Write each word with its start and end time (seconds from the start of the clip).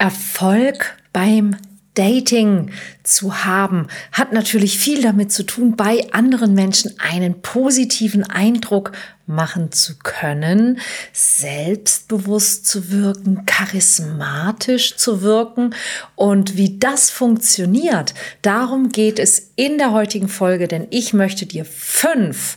Erfolg 0.00 0.96
beim 1.12 1.56
Dating 1.94 2.70
zu 3.02 3.44
haben, 3.44 3.88
hat 4.12 4.32
natürlich 4.32 4.78
viel 4.78 5.02
damit 5.02 5.32
zu 5.32 5.42
tun, 5.42 5.76
bei 5.76 6.06
anderen 6.12 6.54
Menschen 6.54 6.94
einen 6.98 7.42
positiven 7.42 8.24
Eindruck 8.24 8.92
machen 9.26 9.72
zu 9.72 9.98
können, 9.98 10.80
selbstbewusst 11.12 12.66
zu 12.66 12.90
wirken, 12.90 13.44
charismatisch 13.44 14.96
zu 14.96 15.20
wirken. 15.20 15.74
Und 16.14 16.56
wie 16.56 16.78
das 16.78 17.10
funktioniert, 17.10 18.14
darum 18.42 18.88
geht 18.88 19.18
es 19.18 19.50
in 19.56 19.76
der 19.76 19.92
heutigen 19.92 20.28
Folge, 20.28 20.68
denn 20.68 20.86
ich 20.90 21.12
möchte 21.12 21.44
dir 21.44 21.64
fünf 21.64 22.56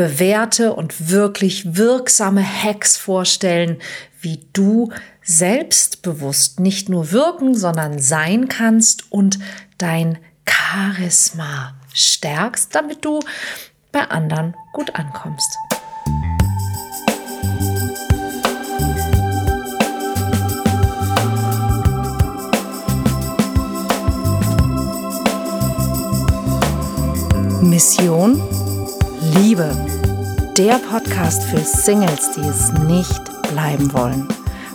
bewährte 0.00 0.72
und 0.72 1.10
wirklich 1.10 1.76
wirksame 1.76 2.42
Hacks 2.42 2.96
vorstellen, 2.96 3.82
wie 4.22 4.46
du 4.54 4.90
selbstbewusst 5.22 6.58
nicht 6.58 6.88
nur 6.88 7.12
wirken, 7.12 7.54
sondern 7.54 7.98
sein 7.98 8.48
kannst 8.48 9.12
und 9.12 9.38
dein 9.76 10.16
Charisma 10.48 11.74
stärkst, 11.92 12.74
damit 12.74 13.04
du 13.04 13.20
bei 13.92 14.00
anderen 14.08 14.56
gut 14.72 14.94
ankommst. 14.94 15.54
Mission 27.60 28.40
Liebe. 29.34 29.70
Der 30.58 30.78
Podcast 30.78 31.44
für 31.44 31.60
Singles, 31.60 32.32
die 32.32 32.40
es 32.40 32.72
nicht 32.72 33.22
bleiben 33.52 33.92
wollen 33.92 34.26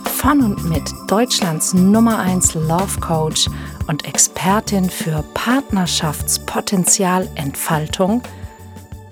von 0.05 0.41
und 0.41 0.63
mit 0.69 0.89
Deutschlands 1.07 1.73
Nummer 1.73 2.19
1 2.19 2.53
Love 2.53 3.01
Coach 3.01 3.49
und 3.87 4.07
Expertin 4.07 4.89
für 4.89 5.25
Partnerschaftspotenzialentfaltung, 5.33 8.23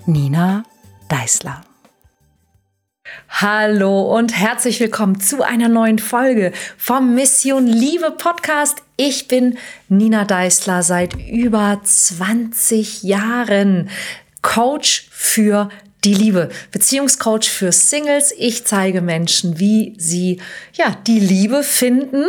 Nina 0.06 0.62
Deißler. 1.10 1.60
Hallo 3.28 4.16
und 4.16 4.34
herzlich 4.34 4.80
willkommen 4.80 5.20
zu 5.20 5.42
einer 5.42 5.68
neuen 5.68 5.98
Folge 5.98 6.52
vom 6.78 7.14
Mission 7.14 7.66
Liebe 7.66 8.12
Podcast. 8.12 8.78
Ich 8.96 9.28
bin 9.28 9.58
Nina 9.88 10.24
Deißler 10.24 10.82
seit 10.82 11.12
über 11.14 11.78
20 11.82 13.02
Jahren 13.02 13.90
Coach 14.44 15.08
für 15.10 15.70
die 16.04 16.14
Liebe. 16.14 16.50
Beziehungscoach 16.70 17.48
für 17.48 17.72
Singles. 17.72 18.32
Ich 18.36 18.66
zeige 18.66 19.00
Menschen, 19.00 19.58
wie 19.58 19.94
sie 19.98 20.40
ja 20.74 20.96
die 21.06 21.18
Liebe 21.18 21.64
finden 21.64 22.26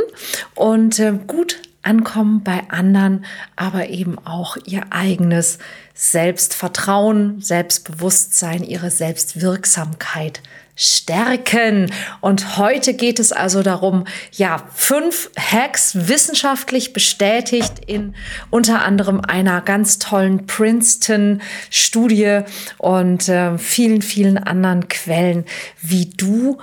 und 0.56 0.98
äh, 0.98 1.14
gut 1.28 1.62
ankommen 1.84 2.42
bei 2.44 2.64
anderen, 2.70 3.26
aber 3.56 3.90
eben 3.90 4.18
auch 4.26 4.58
ihr 4.66 4.84
eigenes 4.90 5.60
Selbstvertrauen, 5.94 7.42
Selbstbewusstsein, 7.42 8.64
ihre 8.64 8.90
Selbstwirksamkeit 8.90 10.42
stärken. 10.76 11.92
Und 12.22 12.58
heute 12.58 12.94
geht 12.94 13.20
es 13.20 13.32
also 13.32 13.64
darum, 13.64 14.06
ja, 14.34 14.62
fünf 14.74 15.32
Hacks 15.38 16.08
wissenschaftlich 16.08 16.94
bestätigt 16.94 17.74
in 17.88 18.14
unter 18.50 18.84
anderem 18.84 19.22
einer 19.22 19.62
ganz 19.62 20.00
tollen 20.00 20.46
Princeton-Studie 20.46 22.42
und 22.78 23.30
äh, 23.30 23.58
vielen, 23.58 24.02
vielen 24.02 24.38
anderen 24.38 24.88
Quellen, 24.90 25.46
wie 25.82 26.06
du 26.06 26.58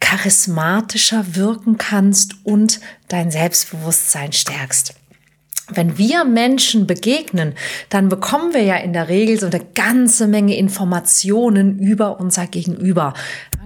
charismatischer 0.00 1.36
wirken 1.36 1.78
kannst 1.78 2.34
und 2.44 2.80
dein 3.08 3.30
Selbstbewusstsein 3.30 4.32
stärkst 4.32 4.94
wenn 5.76 5.98
wir 5.98 6.24
Menschen 6.24 6.86
begegnen, 6.86 7.54
dann 7.88 8.08
bekommen 8.08 8.52
wir 8.52 8.62
ja 8.62 8.76
in 8.76 8.92
der 8.92 9.08
Regel 9.08 9.38
so 9.38 9.46
eine 9.46 9.60
ganze 9.74 10.26
Menge 10.26 10.56
Informationen 10.56 11.78
über 11.78 12.20
unser 12.20 12.46
Gegenüber. 12.46 13.14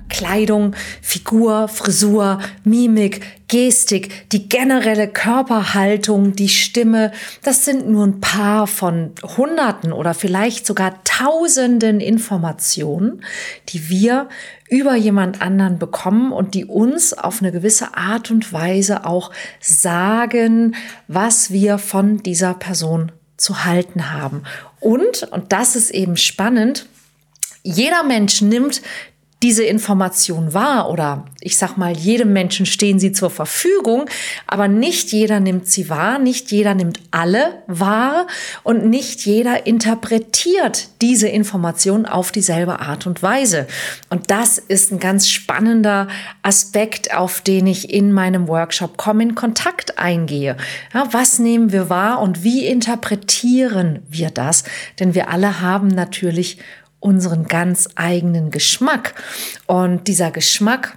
Kleidung, 0.08 0.74
Figur, 1.02 1.68
Frisur, 1.68 2.38
Mimik, 2.64 3.20
Gestik, 3.48 4.30
die 4.30 4.48
generelle 4.48 5.08
Körperhaltung, 5.08 6.34
die 6.34 6.48
Stimme, 6.48 7.12
das 7.42 7.64
sind 7.64 7.88
nur 7.88 8.06
ein 8.06 8.20
paar 8.20 8.66
von 8.66 9.12
Hunderten 9.36 9.92
oder 9.92 10.14
vielleicht 10.14 10.66
sogar 10.66 11.02
Tausenden 11.04 12.00
Informationen, 12.00 13.22
die 13.70 13.88
wir 13.88 14.28
über 14.68 14.96
jemand 14.96 15.40
anderen 15.40 15.78
bekommen 15.78 16.32
und 16.32 16.54
die 16.54 16.64
uns 16.64 17.12
auf 17.14 17.40
eine 17.40 17.52
gewisse 17.52 17.96
Art 17.96 18.30
und 18.30 18.52
Weise 18.52 19.06
auch 19.06 19.30
sagen, 19.60 20.74
was 21.08 21.50
wir 21.50 21.78
von 21.78 22.22
dieser 22.22 22.54
Person 22.54 23.12
zu 23.36 23.64
halten 23.64 24.12
haben. 24.12 24.42
Und, 24.80 25.22
und 25.30 25.52
das 25.52 25.76
ist 25.76 25.90
eben 25.90 26.16
spannend, 26.16 26.86
jeder 27.62 28.04
Mensch 28.04 28.42
nimmt 28.42 28.82
diese 29.42 29.64
Information 29.64 30.54
wahr 30.54 30.90
oder 30.90 31.26
ich 31.42 31.58
sag 31.58 31.76
mal, 31.76 31.94
jedem 31.94 32.32
Menschen 32.32 32.64
stehen 32.64 32.98
sie 32.98 33.12
zur 33.12 33.28
Verfügung, 33.28 34.06
aber 34.46 34.66
nicht 34.66 35.12
jeder 35.12 35.40
nimmt 35.40 35.68
sie 35.68 35.90
wahr, 35.90 36.18
nicht 36.18 36.50
jeder 36.50 36.74
nimmt 36.74 37.00
alle 37.10 37.62
wahr 37.66 38.26
und 38.62 38.86
nicht 38.86 39.26
jeder 39.26 39.66
interpretiert 39.66 40.88
diese 41.02 41.28
Information 41.28 42.06
auf 42.06 42.32
dieselbe 42.32 42.80
Art 42.80 43.06
und 43.06 43.22
Weise. 43.22 43.66
Und 44.08 44.30
das 44.30 44.56
ist 44.56 44.90
ein 44.90 44.98
ganz 44.98 45.28
spannender 45.28 46.08
Aspekt, 46.42 47.14
auf 47.14 47.42
den 47.42 47.66
ich 47.66 47.92
in 47.92 48.12
meinem 48.12 48.48
Workshop 48.48 48.96
Komm 48.96 49.20
in 49.20 49.34
Kontakt 49.34 49.98
eingehe. 49.98 50.56
Ja, 50.94 51.08
was 51.12 51.38
nehmen 51.38 51.72
wir 51.72 51.90
wahr 51.90 52.20
und 52.22 52.42
wie 52.42 52.66
interpretieren 52.66 54.02
wir 54.08 54.30
das? 54.30 54.64
Denn 54.98 55.14
wir 55.14 55.28
alle 55.28 55.60
haben 55.60 55.88
natürlich 55.88 56.58
unseren 57.06 57.46
ganz 57.46 57.88
eigenen 57.94 58.50
Geschmack. 58.50 59.14
Und 59.66 60.08
dieser 60.08 60.32
Geschmack, 60.32 60.96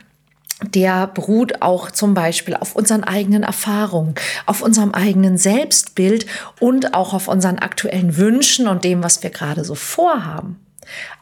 der 0.62 1.06
beruht 1.08 1.62
auch 1.62 1.92
zum 1.92 2.16
Beispiel 2.16 2.56
auf 2.56 2.76
unseren 2.76 3.04
eigenen 3.04 3.44
Erfahrungen, 3.44 4.16
auf 4.48 4.62
unserem 4.62 4.92
eigenen 4.92 5.38
Selbstbild 5.38 6.26
und 6.60 6.96
auch 6.96 7.14
auf 7.14 7.28
unseren 7.28 7.60
aktuellen 7.60 8.18
Wünschen 8.18 8.68
und 8.68 8.84
dem, 8.84 9.04
was 9.04 9.22
wir 9.22 9.30
gerade 9.30 9.64
so 9.64 9.76
vorhaben. 9.76 10.60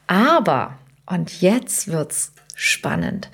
Aber, 0.07 0.75
und 1.05 1.41
jetzt 1.41 1.89
wird's 1.89 2.31
spannend, 2.55 3.29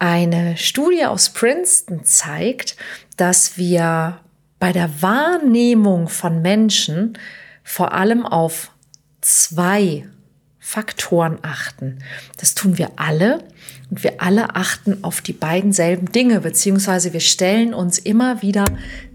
eine 0.00 0.56
Studie 0.56 1.06
aus 1.06 1.30
Princeton 1.30 2.04
zeigt, 2.04 2.76
dass 3.16 3.56
wir 3.56 4.18
bei 4.58 4.72
der 4.72 5.00
Wahrnehmung 5.00 6.08
von 6.08 6.42
Menschen 6.42 7.16
vor 7.62 7.92
allem 7.92 8.26
auf 8.26 8.72
zwei 9.20 10.08
Faktoren 10.68 11.38
achten. 11.40 12.00
Das 12.36 12.54
tun 12.54 12.76
wir 12.76 12.90
alle 12.96 13.42
und 13.88 14.04
wir 14.04 14.20
alle 14.20 14.54
achten 14.54 15.02
auf 15.02 15.22
die 15.22 15.32
beiden 15.32 15.72
selben 15.72 16.12
Dinge, 16.12 16.40
beziehungsweise 16.40 17.14
wir 17.14 17.20
stellen 17.20 17.72
uns 17.72 17.98
immer 17.98 18.42
wieder 18.42 18.66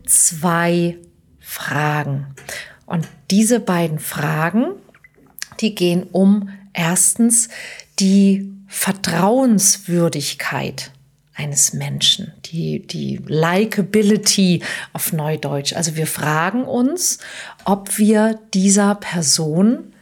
zwei 0.04 0.98
Fragen. 1.40 2.26
Und 2.88 3.08
diese 3.30 3.60
beiden 3.60 4.00
Fragen, 4.00 4.66
die 5.60 5.76
gehen 5.76 6.08
um 6.12 6.50
erstens 6.74 7.50
die 8.00 8.52
Vertrauenswürdigkeit 8.66 10.90
eines 11.36 11.74
Menschen, 11.74 12.34
die, 12.46 12.88
die 12.88 13.22
Likeability 13.28 14.64
auf 14.92 15.14
Neudeutsch. 15.14 15.74
Also 15.74 15.98
wir 15.98 16.08
fragen 16.08 16.64
uns, 16.64 17.20
ob 17.64 18.00
wir 18.00 18.40
dieser 18.56 18.96
Person 18.96 19.93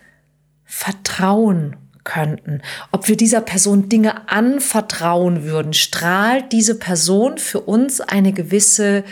vertrauen 0.82 1.76
könnten, 2.04 2.64
ob 2.92 3.08
wir 3.08 3.16
dieser 3.16 3.42
Person 3.42 3.88
Dinge 3.88 4.28
anvertrauen 4.30 5.44
würden, 5.44 5.74
strahlt 5.74 6.52
diese 6.52 6.74
Person 6.80 7.38
für 7.38 7.62
uns 7.62 8.02
eine 8.02 8.34
gewisse 8.34 9.04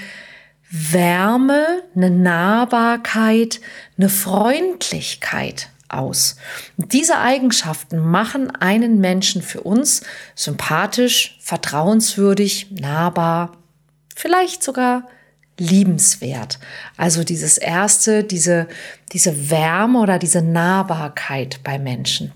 Wärme, 0.71 1.83
eine 1.95 2.09
Nahbarkeit, 2.09 3.61
eine 3.99 4.09
Freundlichkeit 4.09 5.69
aus. 5.89 6.37
Und 6.77 6.93
diese 6.93 7.19
Eigenschaften 7.19 7.99
machen 7.99 8.49
einen 8.49 8.99
Menschen 8.99 9.43
für 9.43 9.61
uns 9.61 10.01
sympathisch, 10.33 11.37
vertrauenswürdig, 11.41 12.71
nahbar, 12.71 13.57
vielleicht 14.15 14.63
sogar 14.63 15.07
liebenswert. 15.59 16.59
Also 16.97 17.23
dieses 17.23 17.57
erste, 17.57 18.23
diese, 18.23 18.67
diese 19.11 19.49
Wärme 19.49 19.99
oder 19.99 20.19
diese 20.19 20.41
Nahbarkeit 20.41 21.59
bei 21.63 21.79
Menschen. 21.79 22.33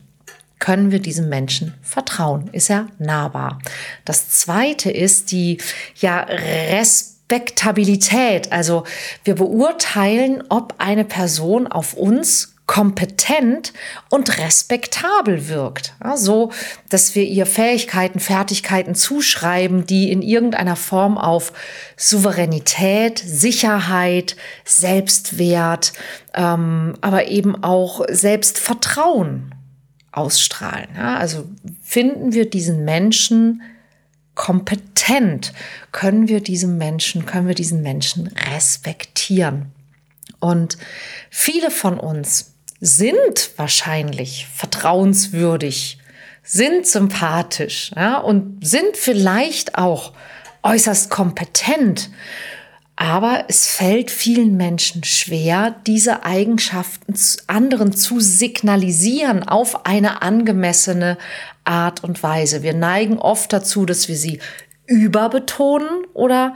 Können 0.59 0.91
wir 0.91 0.99
diesem 0.99 1.27
Menschen 1.27 1.73
vertrauen? 1.81 2.49
Ist 2.53 2.69
er 2.69 2.87
nahbar? 2.97 3.59
Das 4.05 4.29
zweite 4.29 4.89
ist 4.91 5.31
die, 5.31 5.57
ja, 5.99 6.21
Respektabilität. 6.21 8.51
Also 8.51 8.85
wir 9.23 9.35
beurteilen, 9.35 10.43
ob 10.49 10.75
eine 10.77 11.03
Person 11.03 11.67
auf 11.67 11.95
uns 11.95 12.52
kompetent 12.73 13.71
und 14.09 14.39
respektabel 14.39 15.47
wirkt. 15.47 15.93
Ja, 16.03 16.17
so, 16.17 16.51
dass 16.89 17.13
wir 17.13 17.23
ihr 17.23 17.45
Fähigkeiten, 17.45 18.19
Fertigkeiten 18.19 18.95
zuschreiben, 18.95 19.85
die 19.85 20.11
in 20.11 20.23
irgendeiner 20.23 20.75
Form 20.75 21.19
auf 21.19 21.53
Souveränität, 21.97 23.19
Sicherheit, 23.19 24.35
Selbstwert, 24.65 25.93
ähm, 26.33 26.95
aber 27.01 27.27
eben 27.27 27.63
auch 27.63 28.01
Selbstvertrauen 28.09 29.53
ausstrahlen. 30.11 30.87
Ja, 30.97 31.17
also 31.17 31.45
finden 31.83 32.33
wir 32.33 32.49
diesen 32.49 32.85
Menschen 32.85 33.61
kompetent, 34.33 35.53
können 35.91 36.27
wir 36.27 36.41
diesem 36.41 36.79
Menschen, 36.79 37.27
können 37.27 37.47
wir 37.47 37.55
diesen 37.55 37.83
Menschen 37.83 38.33
respektieren. 38.51 39.71
Und 40.39 40.79
viele 41.29 41.69
von 41.69 41.99
uns 41.99 42.52
sind 42.85 43.51
wahrscheinlich 43.55 44.45
vertrauenswürdig, 44.53 45.99
sind 46.43 46.85
sympathisch 46.85 47.91
ja, 47.95 48.17
und 48.17 48.67
sind 48.67 48.97
vielleicht 48.97 49.77
auch 49.77 50.11
äußerst 50.63 51.09
kompetent. 51.09 52.09
Aber 52.97 53.45
es 53.47 53.67
fällt 53.67 54.11
vielen 54.11 54.57
Menschen 54.57 55.05
schwer, 55.05 55.73
diese 55.87 56.25
Eigenschaften 56.25 57.15
anderen 57.47 57.93
zu 57.93 58.19
signalisieren 58.19 59.47
auf 59.47 59.85
eine 59.85 60.21
angemessene 60.21 61.17
Art 61.63 62.03
und 62.03 62.21
Weise. 62.21 62.63
Wir 62.63 62.73
neigen 62.73 63.17
oft 63.17 63.53
dazu, 63.53 63.85
dass 63.85 64.09
wir 64.09 64.17
sie 64.17 64.39
überbetonen 64.87 66.05
oder 66.13 66.55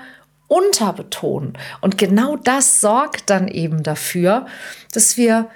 unterbetonen. 0.49 1.57
Und 1.79 1.97
genau 1.97 2.35
das 2.35 2.81
sorgt 2.81 3.29
dann 3.29 3.47
eben 3.47 3.81
dafür, 3.81 4.45
dass 4.91 5.15
wir 5.15 5.49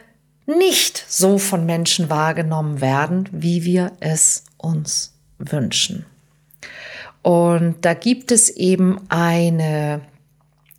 nicht 0.58 1.06
so 1.08 1.38
von 1.38 1.66
Menschen 1.66 2.10
wahrgenommen 2.10 2.82
werden, 2.82 3.28
wie 3.32 3.64
wir 3.66 3.92
es 4.00 4.44
uns 4.58 5.14
wünschen. 5.38 6.06
Und 7.22 7.78
da 7.82 7.94
gibt 7.94 8.32
es 8.32 8.50
eben 8.50 9.00
eine 9.10 10.02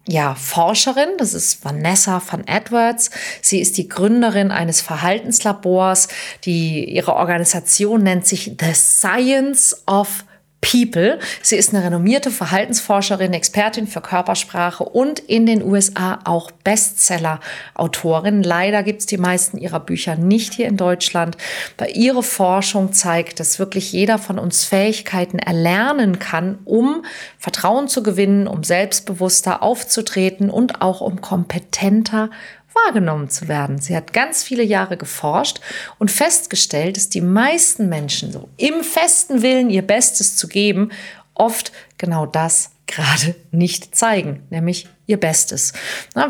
ja, 0.09 0.35
Forscherin, 0.35 1.11
das 1.19 1.33
ist 1.33 1.65
Vanessa 1.65 2.21
van 2.29 2.45
Edwards. 2.47 3.11
Sie 3.41 3.61
ist 3.61 3.77
die 3.79 3.89
Gründerin 3.89 4.51
eines 4.51 4.81
Verhaltenslabors. 4.81 6.09
Die, 6.45 6.85
ihre 6.93 7.15
Organisation 7.15 8.03
nennt 8.03 8.27
sich 8.27 8.57
The 8.61 8.75
Science 8.75 9.85
of 9.87 10.25
People. 10.63 11.19
Sie 11.43 11.57
ist 11.57 11.75
eine 11.75 11.85
renommierte 11.85 12.31
Verhaltensforscherin, 12.31 13.35
Expertin 13.35 13.89
für 13.89 14.01
Körpersprache 14.01 14.85
und 14.85 15.19
in 15.19 15.45
den 15.45 15.63
USA 15.63 16.21
auch 16.25 16.53
Bestseller-Autorin. 16.53 18.45
Leider 18.45 18.85
gibt 18.85 19.01
es 19.01 19.07
die 19.07 19.19
meisten 19.19 19.59
ihrer 19.59 19.81
Bücher 19.81 20.15
nicht 20.15 20.55
hier 20.55 20.69
in 20.69 20.77
Deutschland. 20.77 21.37
Bei 21.77 21.89
ihrer 21.89 22.23
Forschung 22.23 22.93
zeigt, 22.93 23.41
dass 23.41 23.59
wirklich 23.59 23.93
jeder 23.93 24.19
von 24.19 24.39
uns 24.39 24.65
Fähigkeiten 24.65 25.41
erlernen 25.41 26.21
kann, 26.21 26.61
um 26.65 27.05
Vertrauen 27.39 27.89
zu 27.89 28.05
gewinnen, 28.05 28.47
um 28.47 28.63
selbstbewusster 28.63 29.65
aufzutreten 29.65 30.49
und 30.49 30.81
auch 30.81 31.01
um 31.01 31.21
kompetenter 31.21 32.31
wahrgenommen 32.75 33.29
zu 33.31 33.49
werden. 33.49 33.79
Sie 33.79 33.97
hat 33.97 34.13
ganz 34.13 34.43
viele 34.43 34.63
Jahre 34.63 34.97
geforscht 34.97 35.61
und 35.99 36.11
festgestellt, 36.11 36.97
dass 36.97 37.09
die 37.09 37.21
meisten 37.21 37.89
Menschen 37.89 38.33
so 38.33 38.49
im 38.57 38.83
festen 38.83 39.43
Willen, 39.43 39.71
ihr 39.71 39.83
Bestes 39.83 40.37
zu 40.37 40.49
geben, 40.49 40.91
oft 41.35 41.73
genau 41.99 42.27
das 42.27 42.71
gerade 42.87 43.35
nicht 43.51 43.97
zeigen, 43.97 44.43
nämlich 44.51 44.87
ihr 45.07 45.19
Bestes. 45.19 45.73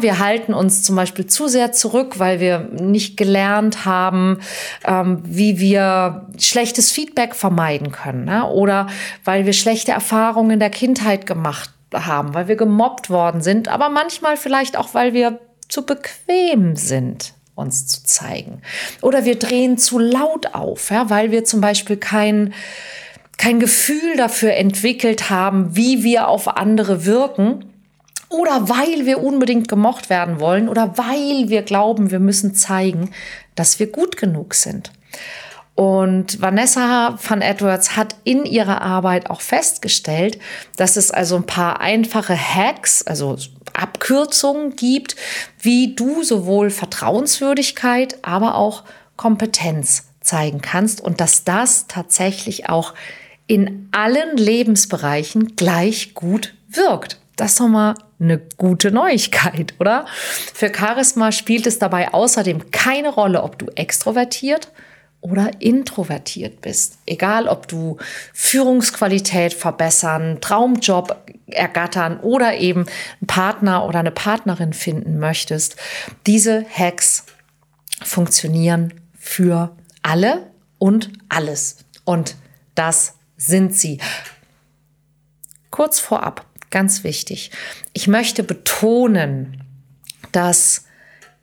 wir 0.00 0.18
halten 0.18 0.54
uns 0.54 0.82
zum 0.82 0.96
Beispiel 0.96 1.26
zu 1.26 1.48
sehr 1.48 1.72
zurück, 1.72 2.18
weil 2.18 2.40
wir 2.40 2.60
nicht 2.60 3.16
gelernt 3.16 3.84
haben, 3.84 4.38
ähm, 4.84 5.20
wie 5.24 5.58
wir 5.58 6.28
schlechtes 6.38 6.90
Feedback 6.90 7.34
vermeiden 7.34 7.90
können 7.90 8.28
oder 8.42 8.86
weil 9.24 9.44
wir 9.44 9.52
schlechte 9.52 9.92
Erfahrungen 9.92 10.52
in 10.52 10.60
der 10.60 10.70
Kindheit 10.70 11.26
gemacht 11.26 11.70
haben, 11.92 12.32
weil 12.34 12.48
wir 12.48 12.56
gemobbt 12.56 13.10
worden 13.10 13.42
sind, 13.42 13.68
aber 13.68 13.88
manchmal 13.88 14.36
vielleicht 14.36 14.76
auch, 14.76 14.94
weil 14.94 15.12
wir 15.12 15.40
zu 15.72 15.86
bequem 15.86 16.76
sind 16.76 17.32
uns 17.54 17.86
zu 17.86 18.04
zeigen. 18.04 18.60
Oder 19.00 19.24
wir 19.24 19.38
drehen 19.38 19.78
zu 19.78 19.98
laut 19.98 20.54
auf, 20.54 20.90
ja, 20.90 21.08
weil 21.08 21.30
wir 21.30 21.44
zum 21.44 21.62
Beispiel 21.62 21.96
kein, 21.96 22.52
kein 23.38 23.58
Gefühl 23.58 24.16
dafür 24.18 24.52
entwickelt 24.52 25.30
haben, 25.30 25.74
wie 25.74 26.04
wir 26.04 26.28
auf 26.28 26.46
andere 26.56 27.06
wirken. 27.06 27.64
Oder 28.28 28.68
weil 28.68 29.06
wir 29.06 29.22
unbedingt 29.22 29.68
gemocht 29.68 30.10
werden 30.10 30.40
wollen 30.40 30.68
oder 30.68 30.96
weil 30.96 31.48
wir 31.48 31.62
glauben, 31.62 32.10
wir 32.10 32.20
müssen 32.20 32.54
zeigen, 32.54 33.10
dass 33.54 33.78
wir 33.78 33.86
gut 33.86 34.16
genug 34.16 34.54
sind. 34.54 34.90
Und 35.74 36.40
Vanessa 36.40 37.18
van 37.22 37.40
Edwards 37.40 37.96
hat 37.96 38.16
in 38.24 38.44
ihrer 38.44 38.82
Arbeit 38.82 39.30
auch 39.30 39.40
festgestellt, 39.40 40.38
dass 40.76 40.96
es 40.96 41.10
also 41.10 41.36
ein 41.36 41.46
paar 41.46 41.80
einfache 41.80 42.36
Hacks, 42.36 43.02
also 43.02 43.36
Abkürzungen 43.82 44.76
gibt, 44.76 45.16
wie 45.60 45.94
du 45.94 46.22
sowohl 46.22 46.70
Vertrauenswürdigkeit, 46.70 48.18
aber 48.22 48.54
auch 48.54 48.84
Kompetenz 49.16 50.08
zeigen 50.20 50.60
kannst 50.60 51.00
und 51.00 51.20
dass 51.20 51.44
das 51.44 51.86
tatsächlich 51.88 52.68
auch 52.68 52.94
in 53.46 53.88
allen 53.92 54.36
Lebensbereichen 54.36 55.56
gleich 55.56 56.14
gut 56.14 56.54
wirkt. 56.68 57.18
Das 57.36 57.52
ist 57.52 57.60
doch 57.60 57.68
mal 57.68 57.94
eine 58.20 58.40
gute 58.56 58.90
Neuigkeit, 58.90 59.74
oder? 59.78 60.06
Für 60.54 60.72
Charisma 60.72 61.32
spielt 61.32 61.66
es 61.66 61.78
dabei 61.78 62.14
außerdem 62.14 62.70
keine 62.70 63.08
Rolle, 63.08 63.42
ob 63.42 63.58
du 63.58 63.66
extrovertiert 63.74 64.70
oder 65.20 65.50
introvertiert 65.60 66.60
bist. 66.60 66.98
Egal, 67.06 67.48
ob 67.48 67.68
du 67.68 67.96
Führungsqualität 68.32 69.54
verbessern, 69.54 70.38
Traumjob 70.40 71.16
ergattern 71.54 72.18
oder 72.20 72.56
eben 72.56 72.86
einen 72.86 73.26
Partner 73.26 73.84
oder 73.86 74.00
eine 74.00 74.10
Partnerin 74.10 74.72
finden 74.72 75.18
möchtest. 75.18 75.76
Diese 76.26 76.64
Hacks 76.68 77.24
funktionieren 78.02 78.94
für 79.18 79.76
alle 80.02 80.50
und 80.78 81.10
alles. 81.28 81.78
Und 82.04 82.36
das 82.74 83.14
sind 83.36 83.74
sie. 83.74 84.00
Kurz 85.70 86.00
vorab, 86.00 86.46
ganz 86.70 87.04
wichtig. 87.04 87.50
Ich 87.92 88.08
möchte 88.08 88.42
betonen, 88.42 89.62
dass 90.32 90.84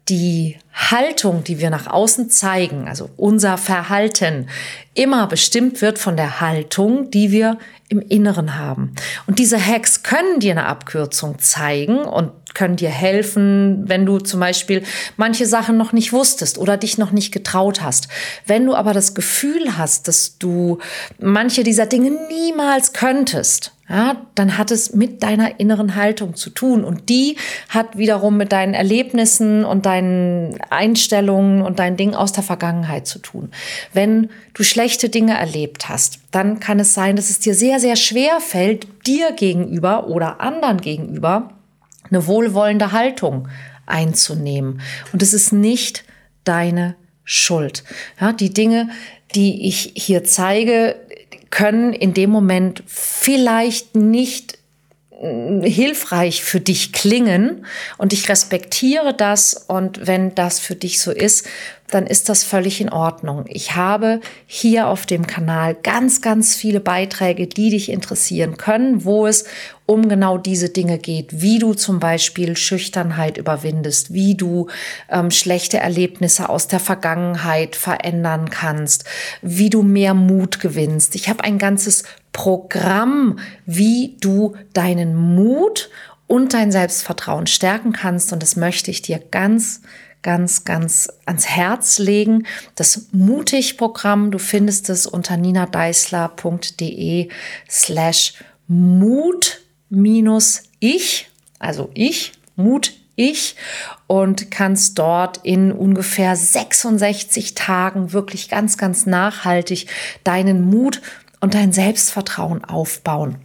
die 0.10 0.58
Haltung, 0.74 1.44
die 1.44 1.60
wir 1.60 1.70
nach 1.70 1.88
außen 1.88 2.30
zeigen, 2.30 2.88
also 2.88 3.10
unser 3.18 3.58
Verhalten, 3.58 4.48
immer 4.94 5.28
bestimmt 5.28 5.82
wird 5.82 6.00
von 6.00 6.18
der 6.18 6.42
Haltung, 6.42 7.12
die 7.12 7.32
wir 7.32 7.58
im 7.90 8.02
Inneren 8.02 8.58
haben. 8.58 8.94
Und 9.28 9.40
diese 9.40 9.64
Hacks 9.64 10.04
können 10.04 10.40
dir 10.40 10.52
eine 10.52 10.66
Abkürzung 10.68 11.40
zeigen 11.40 12.00
und 12.00 12.32
können 12.54 12.76
dir 12.76 12.90
helfen, 12.90 13.84
wenn 13.88 14.06
du 14.06 14.20
zum 14.20 14.40
Beispiel 14.40 14.84
manche 15.18 15.46
Sachen 15.46 15.78
noch 15.78 15.92
nicht 15.92 16.14
wusstest 16.14 16.58
oder 16.58 16.78
dich 16.78 16.98
noch 16.98 17.12
nicht 17.12 17.32
getraut 17.32 17.82
hast. 17.82 18.08
Wenn 18.46 18.66
du 18.66 18.76
aber 18.76 18.94
das 18.94 19.14
Gefühl 19.14 19.78
hast, 19.78 20.08
dass 20.08 20.38
du 20.38 20.80
manche 21.20 21.64
dieser 21.64 21.86
Dinge 21.86 22.12
niemals 22.30 22.94
könntest, 22.94 23.74
ja, 23.90 24.28
dann 24.36 24.58
hat 24.58 24.70
es 24.70 24.94
mit 24.94 25.24
deiner 25.24 25.60
inneren 25.60 25.96
Haltung 25.96 26.36
zu 26.36 26.52
tun. 26.52 26.84
Und 26.84 27.10
die 27.10 27.38
hat 27.70 27.98
wiederum 27.98 28.38
mit 28.38 28.52
deinen 28.52 28.76
Erlebnissen 28.76 29.66
und 29.66 29.88
deinen 29.88 30.62
Einstellungen 30.70 31.64
und 31.64 31.80
deinen 31.80 31.98
Dingen 31.98 32.14
aus 32.14 32.32
der 32.32 32.44
Vergangenheit 32.44 33.08
zu 33.08 33.18
tun. 33.18 33.50
Wenn 33.92 34.30
du 34.54 34.64
schlechte 34.64 35.10
Dinge 35.10 35.38
erlebt 35.38 35.90
hast, 35.90 36.20
dann 36.30 36.60
kann 36.60 36.80
es 36.80 36.94
sein, 36.94 37.16
dass 37.16 37.32
es 37.32 37.40
dir 37.40 37.56
sehr, 37.56 37.80
sehr 37.80 37.96
schwer 37.96 38.40
fällt, 38.40 38.88
dir 39.08 39.32
gegenüber 39.32 40.08
oder 40.08 40.40
anderen 40.40 40.82
gegenüber 40.82 41.54
eine 42.10 42.28
wohlwollende 42.28 42.92
Haltung 42.92 43.48
einzunehmen. 43.88 44.82
Und 45.14 45.24
es 45.24 45.34
ist 45.34 45.52
nicht 45.52 46.04
deine 46.44 46.96
Schuld. 47.24 47.84
Ja, 48.22 48.34
die 48.34 48.54
Dinge, 48.54 48.90
die 49.36 49.68
ich 49.68 49.94
hier 49.96 50.24
zeige, 50.24 50.96
können 51.50 51.94
in 51.94 52.14
dem 52.14 52.30
Moment 52.30 52.84
vielleicht 52.88 53.96
nicht 53.96 54.58
äh, 55.20 55.70
hilfreich 55.70 56.44
für 56.44 56.60
dich 56.60 56.94
klingen. 56.94 57.66
Und 57.98 58.14
ich 58.14 58.30
respektiere 58.30 59.14
das. 59.14 59.54
Und 59.54 60.08
wenn 60.08 60.36
das 60.36 60.60
für 60.60 60.76
dich 60.76 61.02
so 61.02 61.12
ist, 61.12 61.48
dann 61.92 62.08
ist 62.08 62.30
das 62.30 62.44
völlig 62.44 62.82
in 62.82 62.90
Ordnung. 62.90 63.46
Ich 63.48 63.76
habe 63.76 64.22
hier 64.46 64.88
auf 64.88 65.06
dem 65.06 65.28
Kanal 65.28 65.76
ganz, 65.76 66.22
ganz 66.22 66.56
viele 66.56 66.80
Beiträge, 66.80 67.48
die 67.48 67.70
dich 67.72 67.92
interessieren 67.92 68.58
können, 68.58 69.06
wo 69.06 69.28
es 69.28 69.46
um 69.86 70.08
genau 70.08 70.38
diese 70.38 70.70
Dinge 70.70 71.00
geht, 71.00 71.42
wie 71.42 71.58
du 71.58 71.74
zum 71.74 72.00
Beispiel 72.00 72.56
Schüchternheit 72.56 73.38
überwindest, 73.38 74.14
wie 74.14 74.36
du 74.36 74.68
ähm, 75.10 75.32
schlechte 75.32 75.78
Erlebnisse 75.78 76.48
aus 76.48 76.68
der 76.68 76.80
Vergangenheit 76.80 77.76
verändern 77.76 78.52
kannst, 78.52 79.06
wie 79.42 79.72
du 79.72 79.82
mehr 79.82 80.14
Mut 80.14 80.60
gewinnst. 80.60 81.16
Ich 81.16 81.28
habe 81.28 81.44
ein 81.44 81.58
ganzes 81.58 82.04
Programm, 82.34 83.40
wie 83.66 84.16
du 84.22 84.56
deinen 84.74 85.16
Mut 85.16 85.90
und 86.28 86.54
dein 86.54 86.72
Selbstvertrauen 86.72 87.48
stärken 87.48 87.92
kannst 87.92 88.32
und 88.32 88.44
das 88.44 88.56
möchte 88.56 88.92
ich 88.92 89.02
dir 89.02 89.20
ganz 89.32 89.82
ganz, 90.22 90.66
ganz 90.66 91.10
ans 91.26 91.48
Herz 91.48 91.98
legen. 92.00 92.46
Das 92.76 93.08
Mutig-Programm, 93.12 94.32
du 94.32 94.38
findest 94.40 94.90
es 94.90 95.06
unter 95.06 95.38
ninadeisler.de 95.38 97.30
slash 97.70 98.34
Mut 98.68 99.62
minus 99.90 100.64
ich, 100.80 101.30
also 101.58 101.90
ich, 101.94 102.34
Mut 102.56 102.94
ich 103.16 103.56
und 104.08 104.50
kannst 104.50 104.98
dort 104.98 105.40
in 105.44 105.72
ungefähr 105.72 106.36
66 106.36 107.54
Tagen 107.54 108.14
wirklich 108.14 108.48
ganz, 108.48 108.78
ganz 108.78 109.06
nachhaltig 109.06 109.88
deinen 110.24 110.62
Mut 110.70 111.02
und 111.42 111.54
dein 111.54 111.74
Selbstvertrauen 111.74 112.64
aufbauen. 112.64 113.38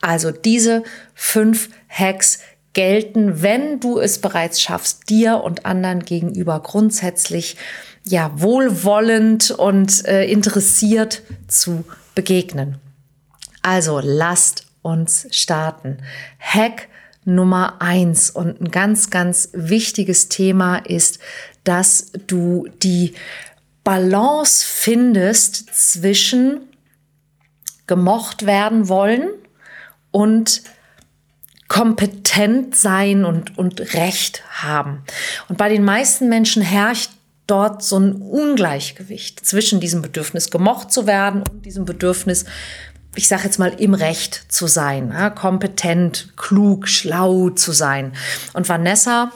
Also 0.00 0.32
diese 0.32 0.82
fünf 1.14 1.70
Hacks 1.88 2.40
gelten, 2.76 3.40
wenn 3.40 3.80
du 3.80 3.98
es 3.98 4.20
bereits 4.20 4.60
schaffst, 4.60 5.08
dir 5.08 5.42
und 5.42 5.64
anderen 5.64 6.00
gegenüber 6.04 6.60
grundsätzlich 6.60 7.56
ja 8.04 8.30
wohlwollend 8.36 9.50
und 9.50 10.04
äh, 10.04 10.26
interessiert 10.26 11.22
zu 11.48 11.84
begegnen. 12.14 12.76
Also 13.62 14.00
lasst 14.04 14.66
uns 14.82 15.26
starten. 15.30 16.02
Hack 16.38 16.88
Nummer 17.24 17.80
eins 17.80 18.28
und 18.28 18.60
ein 18.60 18.70
ganz, 18.70 19.08
ganz 19.08 19.48
wichtiges 19.54 20.28
Thema 20.28 20.76
ist, 20.76 21.18
dass 21.64 22.12
du 22.26 22.68
die 22.82 23.14
Balance 23.84 24.66
findest 24.68 25.74
zwischen 25.74 26.60
gemocht 27.86 28.44
werden 28.44 28.90
wollen 28.90 29.30
und 30.10 30.62
kompetent 31.68 32.76
sein 32.76 33.24
und, 33.24 33.58
und 33.58 33.94
Recht 33.94 34.42
haben. 34.62 35.02
Und 35.48 35.58
bei 35.58 35.68
den 35.68 35.84
meisten 35.84 36.28
Menschen 36.28 36.62
herrscht 36.62 37.10
dort 37.46 37.82
so 37.82 37.98
ein 37.98 38.14
Ungleichgewicht 38.14 39.44
zwischen 39.44 39.80
diesem 39.80 40.02
Bedürfnis 40.02 40.50
gemocht 40.50 40.92
zu 40.92 41.06
werden 41.06 41.42
und 41.42 41.64
diesem 41.64 41.84
Bedürfnis 41.84 42.44
ich 43.18 43.28
sage 43.28 43.44
jetzt 43.44 43.58
mal, 43.58 43.72
im 43.80 43.94
Recht 43.94 44.52
zu 44.52 44.66
sein, 44.66 45.10
ja, 45.10 45.30
kompetent, 45.30 46.36
klug, 46.36 46.86
schlau 46.86 47.48
zu 47.48 47.72
sein. 47.72 48.12
Und 48.52 48.68
Vanessa 48.68 49.32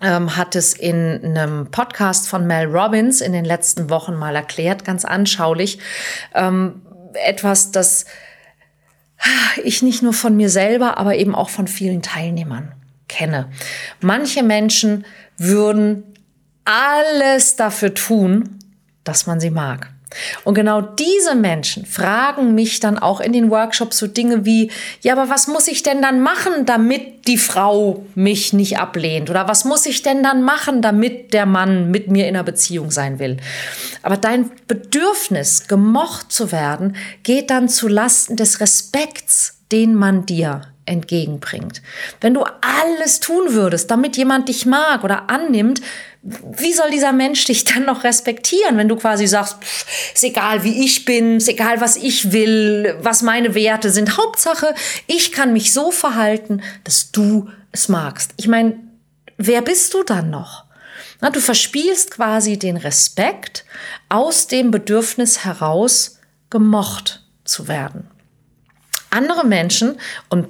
ähm, 0.00 0.36
hat 0.36 0.54
es 0.54 0.72
in 0.72 1.20
einem 1.24 1.70
Podcast 1.70 2.28
von 2.28 2.46
Mel 2.46 2.66
Robbins 2.66 3.20
in 3.20 3.32
den 3.32 3.44
letzten 3.44 3.90
Wochen 3.90 4.14
mal 4.14 4.36
erklärt, 4.36 4.84
ganz 4.84 5.04
anschaulich. 5.04 5.80
Ähm, 6.34 6.82
etwas, 7.14 7.72
das 7.72 8.04
ich 9.64 9.82
nicht 9.82 10.02
nur 10.02 10.12
von 10.12 10.36
mir 10.36 10.50
selber, 10.50 10.98
aber 10.98 11.16
eben 11.16 11.34
auch 11.34 11.50
von 11.50 11.66
vielen 11.66 12.02
Teilnehmern 12.02 12.72
kenne. 13.08 13.50
Manche 14.00 14.42
Menschen 14.42 15.04
würden 15.36 16.04
alles 16.64 17.56
dafür 17.56 17.94
tun, 17.94 18.58
dass 19.04 19.26
man 19.26 19.40
sie 19.40 19.50
mag. 19.50 19.90
Und 20.44 20.54
genau 20.54 20.80
diese 20.80 21.34
Menschen 21.34 21.84
fragen 21.84 22.54
mich 22.54 22.80
dann 22.80 22.98
auch 22.98 23.20
in 23.20 23.32
den 23.32 23.50
Workshops 23.50 23.98
so 23.98 24.06
Dinge 24.06 24.44
wie, 24.44 24.70
ja, 25.02 25.12
aber 25.12 25.28
was 25.28 25.48
muss 25.48 25.68
ich 25.68 25.82
denn 25.82 26.00
dann 26.00 26.20
machen, 26.20 26.64
damit 26.66 27.26
die 27.26 27.36
Frau 27.36 28.04
mich 28.14 28.52
nicht 28.52 28.78
ablehnt? 28.78 29.28
Oder 29.30 29.48
was 29.48 29.64
muss 29.64 29.86
ich 29.86 30.02
denn 30.02 30.22
dann 30.22 30.42
machen, 30.42 30.80
damit 30.82 31.34
der 31.34 31.46
Mann 31.46 31.90
mit 31.90 32.10
mir 32.10 32.26
in 32.26 32.34
einer 32.34 32.44
Beziehung 32.44 32.90
sein 32.90 33.18
will? 33.18 33.36
Aber 34.02 34.16
dein 34.16 34.50
Bedürfnis, 34.66 35.68
gemocht 35.68 36.32
zu 36.32 36.52
werden, 36.52 36.96
geht 37.22 37.50
dann 37.50 37.68
zu 37.68 37.88
Lasten 37.88 38.36
des 38.36 38.60
Respekts, 38.60 39.58
den 39.70 39.94
man 39.94 40.24
dir 40.24 40.62
entgegenbringt. 40.88 41.82
Wenn 42.20 42.34
du 42.34 42.44
alles 42.60 43.20
tun 43.20 43.52
würdest, 43.52 43.90
damit 43.90 44.16
jemand 44.16 44.48
dich 44.48 44.66
mag 44.66 45.04
oder 45.04 45.30
annimmt, 45.30 45.80
wie 46.22 46.72
soll 46.72 46.90
dieser 46.90 47.12
Mensch 47.12 47.44
dich 47.44 47.64
dann 47.64 47.84
noch 47.84 48.02
respektieren, 48.04 48.76
wenn 48.76 48.88
du 48.88 48.96
quasi 48.96 49.26
sagst, 49.26 49.62
pff, 49.62 50.14
ist 50.14 50.24
egal, 50.24 50.64
wie 50.64 50.84
ich 50.84 51.04
bin, 51.04 51.36
ist 51.36 51.48
egal, 51.48 51.80
was 51.80 51.96
ich 51.96 52.32
will, 52.32 52.96
was 53.00 53.22
meine 53.22 53.54
Werte 53.54 53.90
sind. 53.90 54.18
Hauptsache, 54.18 54.74
ich 55.06 55.32
kann 55.32 55.52
mich 55.52 55.72
so 55.72 55.92
verhalten, 55.92 56.62
dass 56.84 57.12
du 57.12 57.48
es 57.70 57.88
magst. 57.88 58.32
Ich 58.36 58.48
meine, 58.48 58.78
wer 59.36 59.62
bist 59.62 59.94
du 59.94 60.02
dann 60.02 60.30
noch? 60.30 60.64
Na, 61.20 61.30
du 61.30 61.40
verspielst 61.40 62.12
quasi 62.12 62.58
den 62.58 62.76
Respekt 62.76 63.64
aus 64.08 64.46
dem 64.46 64.70
Bedürfnis 64.70 65.44
heraus, 65.44 66.18
gemocht 66.50 67.22
zu 67.44 67.68
werden. 67.68 68.08
Andere 69.10 69.46
Menschen, 69.46 69.98
und 70.28 70.48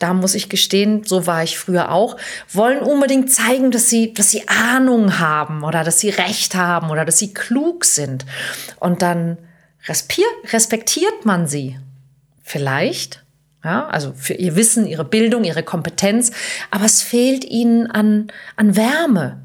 da 0.00 0.14
muss 0.14 0.34
ich 0.34 0.48
gestehen, 0.48 1.04
so 1.04 1.26
war 1.26 1.44
ich 1.44 1.58
früher 1.58 1.92
auch, 1.92 2.16
wollen 2.52 2.80
unbedingt 2.80 3.30
zeigen, 3.30 3.70
dass 3.70 3.88
sie, 3.88 4.12
dass 4.14 4.30
sie 4.30 4.48
Ahnung 4.48 5.18
haben 5.18 5.62
oder 5.62 5.84
dass 5.84 6.00
sie 6.00 6.08
Recht 6.08 6.54
haben 6.54 6.90
oder 6.90 7.04
dass 7.04 7.18
sie 7.18 7.32
klug 7.32 7.84
sind. 7.84 8.24
Und 8.80 9.02
dann 9.02 9.38
respektiert 9.86 11.24
man 11.24 11.46
sie. 11.46 11.78
Vielleicht, 12.42 13.24
ja, 13.62 13.86
also 13.88 14.12
für 14.16 14.34
ihr 14.34 14.56
Wissen, 14.56 14.86
ihre 14.86 15.04
Bildung, 15.04 15.44
ihre 15.44 15.62
Kompetenz, 15.62 16.32
aber 16.70 16.86
es 16.86 17.02
fehlt 17.02 17.44
ihnen 17.44 17.86
an, 17.86 18.32
an 18.56 18.76
Wärme. 18.76 19.42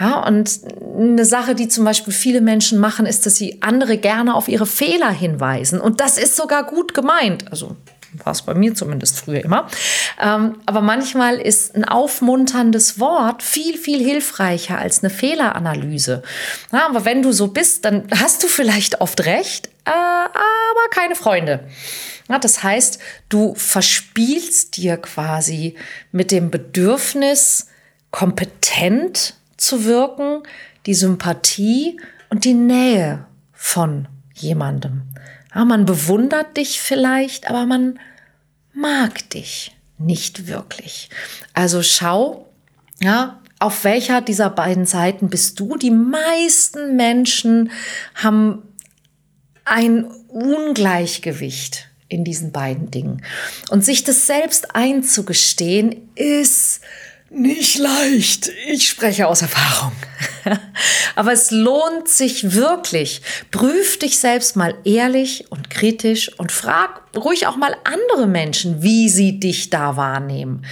Ja, 0.00 0.24
und 0.24 0.60
eine 0.96 1.24
Sache, 1.24 1.54
die 1.54 1.68
zum 1.68 1.84
Beispiel 1.84 2.12
viele 2.12 2.40
Menschen 2.40 2.78
machen, 2.78 3.06
ist, 3.06 3.26
dass 3.26 3.36
sie 3.36 3.62
andere 3.62 3.96
gerne 3.98 4.34
auf 4.34 4.48
ihre 4.48 4.66
Fehler 4.66 5.10
hinweisen. 5.10 5.80
Und 5.80 6.00
das 6.00 6.18
ist 6.18 6.36
sogar 6.36 6.64
gut 6.64 6.94
gemeint. 6.94 7.50
Also 7.50 7.76
war 8.12 8.32
es 8.32 8.42
bei 8.42 8.54
mir 8.54 8.74
zumindest 8.74 9.18
früher 9.18 9.44
immer. 9.44 9.68
Ähm, 10.20 10.56
aber 10.66 10.80
manchmal 10.80 11.36
ist 11.40 11.74
ein 11.74 11.84
aufmunterndes 11.84 12.98
Wort 12.98 13.42
viel, 13.42 13.76
viel 13.76 14.02
hilfreicher 14.02 14.78
als 14.78 15.02
eine 15.02 15.10
Fehleranalyse. 15.10 16.22
Ja, 16.72 16.86
aber 16.86 17.04
wenn 17.04 17.22
du 17.22 17.32
so 17.32 17.48
bist, 17.48 17.84
dann 17.84 18.08
hast 18.14 18.42
du 18.42 18.48
vielleicht 18.48 19.00
oft 19.00 19.24
recht, 19.24 19.68
äh, 19.84 19.90
aber 19.90 20.88
keine 20.90 21.14
Freunde. 21.14 21.68
Ja, 22.28 22.38
das 22.38 22.62
heißt, 22.62 22.98
du 23.28 23.54
verspielst 23.54 24.76
dir 24.76 24.98
quasi 24.98 25.76
mit 26.12 26.30
dem 26.30 26.50
Bedürfnis, 26.50 27.68
kompetent 28.10 29.34
zu 29.56 29.84
wirken, 29.84 30.42
die 30.86 30.94
Sympathie 30.94 32.00
und 32.30 32.44
die 32.44 32.54
Nähe 32.54 33.26
von 33.52 34.08
jemandem. 34.34 35.02
Ja, 35.54 35.64
man 35.64 35.84
bewundert 35.86 36.56
dich 36.56 36.80
vielleicht, 36.80 37.48
aber 37.48 37.66
man 37.66 37.98
mag 38.72 39.30
dich 39.30 39.76
nicht 39.98 40.46
wirklich. 40.46 41.10
Also 41.54 41.82
schau, 41.82 42.48
ja, 43.00 43.40
auf 43.58 43.84
welcher 43.84 44.20
dieser 44.20 44.50
beiden 44.50 44.86
Seiten 44.86 45.28
bist 45.28 45.58
du? 45.58 45.76
Die 45.76 45.90
meisten 45.90 46.96
Menschen 46.96 47.72
haben 48.14 48.62
ein 49.64 50.04
Ungleichgewicht 50.28 51.88
in 52.08 52.24
diesen 52.24 52.52
beiden 52.52 52.90
Dingen. 52.90 53.22
Und 53.68 53.84
sich 53.84 54.04
das 54.04 54.26
selbst 54.26 54.74
einzugestehen, 54.74 56.08
ist 56.14 56.80
nicht 57.30 57.78
leicht. 57.78 58.50
Ich 58.66 58.88
spreche 58.88 59.26
aus 59.26 59.42
Erfahrung. 59.42 59.92
Aber 61.14 61.32
es 61.32 61.50
lohnt 61.50 62.08
sich 62.08 62.54
wirklich. 62.54 63.22
Prüf 63.50 63.98
dich 63.98 64.18
selbst 64.18 64.56
mal 64.56 64.74
ehrlich 64.84 65.50
und 65.50 65.70
kritisch 65.70 66.32
und 66.38 66.52
frag 66.52 67.02
ruhig 67.16 67.46
auch 67.46 67.56
mal 67.56 67.76
andere 67.84 68.26
Menschen, 68.26 68.82
wie 68.82 69.08
sie 69.08 69.40
dich 69.40 69.70
da 69.70 69.96
wahrnehmen. 69.96 70.64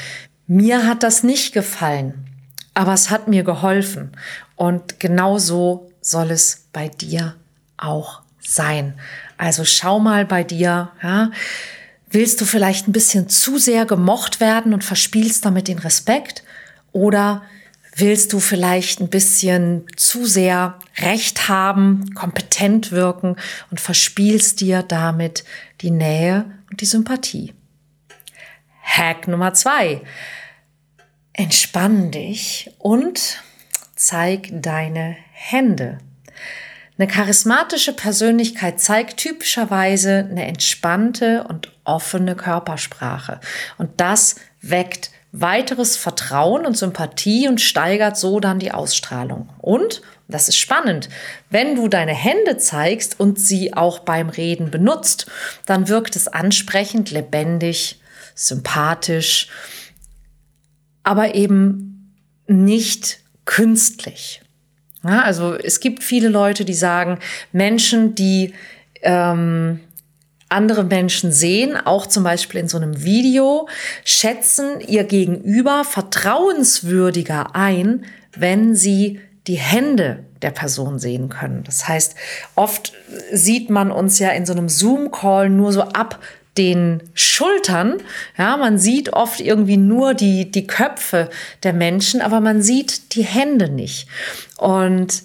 Mir 0.47 0.87
hat 0.87 1.03
das 1.03 1.23
nicht 1.23 1.53
gefallen, 1.53 2.27
aber 2.75 2.95
es 2.95 3.11
hat 3.11 3.29
mir 3.29 3.43
geholfen. 3.43 4.13
Und 4.55 5.01
genauso 5.01 5.91
soll 6.01 6.31
es 6.31 6.69
bei 6.73 6.89
dir 6.89 7.35
auch 7.77 8.23
sein. 8.41 8.99
Also 9.37 9.65
schau 9.65 9.99
mal 9.99 10.25
bei 10.25 10.45
dir, 10.45 10.91
ja, 11.03 11.31
Willst 12.09 12.41
du 12.41 12.45
vielleicht 12.45 12.87
ein 12.87 12.93
bisschen 12.93 13.29
zu 13.29 13.59
sehr 13.59 13.85
gemocht 13.85 14.41
werden 14.41 14.73
und 14.73 14.85
verspielst 14.85 15.45
damit 15.45 15.69
den 15.69 15.79
Respekt? 15.79 16.45
Oder 16.93 17.43
willst 17.97 18.33
du 18.33 18.41
vielleicht 18.41 19.01
ein 19.01 19.09
bisschen 19.09 19.85
zu 19.97 20.25
sehr 20.27 20.79
Recht 20.99 21.49
haben, 21.49 22.15
kompetent 22.15 22.93
wirken 22.93 23.37
und 23.71 23.81
verspielst 23.81 24.61
dir 24.61 24.83
damit 24.83 25.45
die 25.81 25.91
Nähe 25.91 26.45
und 26.71 26.81
die 26.81 26.87
Sympathie? 26.87 27.55
Hack 28.83 29.27
Nummer 29.27 29.53
zwei. 29.53 30.03
Entspann 31.33 32.13
dich 32.13 32.71
und 32.79 33.43
zeig 33.97 34.49
deine 34.53 35.17
Hände. 35.33 35.99
Eine 36.99 37.09
charismatische 37.09 37.93
Persönlichkeit 37.93 38.81
zeigt 38.81 39.19
typischerweise 39.19 40.27
eine 40.31 40.47
entspannte 40.47 41.45
und 41.45 41.71
offene 41.85 42.35
Körpersprache. 42.35 43.41
Und 43.77 44.01
das 44.01 44.37
weckt 44.63 45.11
weiteres 45.33 45.99
Vertrauen 45.99 46.65
und 46.65 46.79
Sympathie 46.79 47.49
und 47.49 47.61
steigert 47.61 48.17
so 48.17 48.41
dann 48.41 48.59
die 48.59 48.73
Ausstrahlung. 48.73 49.51
Und, 49.59 50.01
das 50.29 50.49
ist 50.49 50.57
spannend, 50.57 51.11
wenn 51.51 51.77
du 51.77 51.89
deine 51.89 52.15
Hände 52.15 52.57
zeigst 52.57 53.21
und 53.21 53.39
sie 53.39 53.75
auch 53.75 53.99
beim 54.01 54.31
Reden 54.31 54.71
benutzt, 54.71 55.27
dann 55.67 55.89
wirkt 55.89 56.17
es 56.17 56.27
ansprechend, 56.27 57.11
lebendig, 57.11 58.01
sympathisch, 58.35 59.49
aber 61.03 61.35
eben 61.35 62.15
nicht 62.47 63.21
künstlich. 63.45 64.41
Ja, 65.07 65.23
also 65.23 65.55
es 65.55 65.81
gibt 65.81 66.03
viele 66.03 66.29
Leute, 66.29 66.65
die 66.65 66.75
sagen, 66.75 67.19
Menschen, 67.53 68.15
die 68.15 68.55
ähm, 69.03 69.81
andere 70.49 70.85
Menschen 70.85 71.33
sehen, 71.33 71.77
auch 71.77 72.07
zum 72.07 72.25
Beispiel 72.25 72.61
in 72.61 72.69
so 72.69 72.77
einem 72.77 73.03
Video, 73.03 73.69
schätzen 74.05 74.81
ihr 74.81 75.05
Gegenüber 75.05 75.85
vertrauenswürdiger 75.85 77.55
ein, 77.55 78.05
wenn 78.35 78.75
sie 78.75 79.21
die 79.47 79.59
Hände 79.59 80.25
der 80.43 80.51
Person 80.51 80.99
sehen 80.99 81.29
können. 81.29 81.65
Das 81.65 81.89
heißt, 81.89 82.15
oft 82.55 82.93
sieht 83.33 83.71
man 83.71 83.91
uns 83.91 84.19
ja 84.19 84.31
in 84.31 84.47
so 84.47 84.53
einem 84.53 84.69
Zoom-Call 84.69 85.51
nur 85.51 85.73
so 85.73 85.83
ab 85.83 86.21
den 86.59 87.03
Schultern. 87.15 88.03
Ja, 88.39 88.57
man 88.57 88.79
sieht 88.79 89.13
oft 89.13 89.41
irgendwie 89.41 89.77
nur 89.77 90.15
die, 90.15 90.51
die 90.51 90.67
Köpfe 90.67 91.31
der 91.63 91.73
Menschen, 91.73 92.21
aber 92.21 92.41
man 92.41 92.63
sieht 92.63 93.15
die 93.15 93.25
Hände 93.25 93.69
nicht. 93.69 94.09
Und 94.59 95.23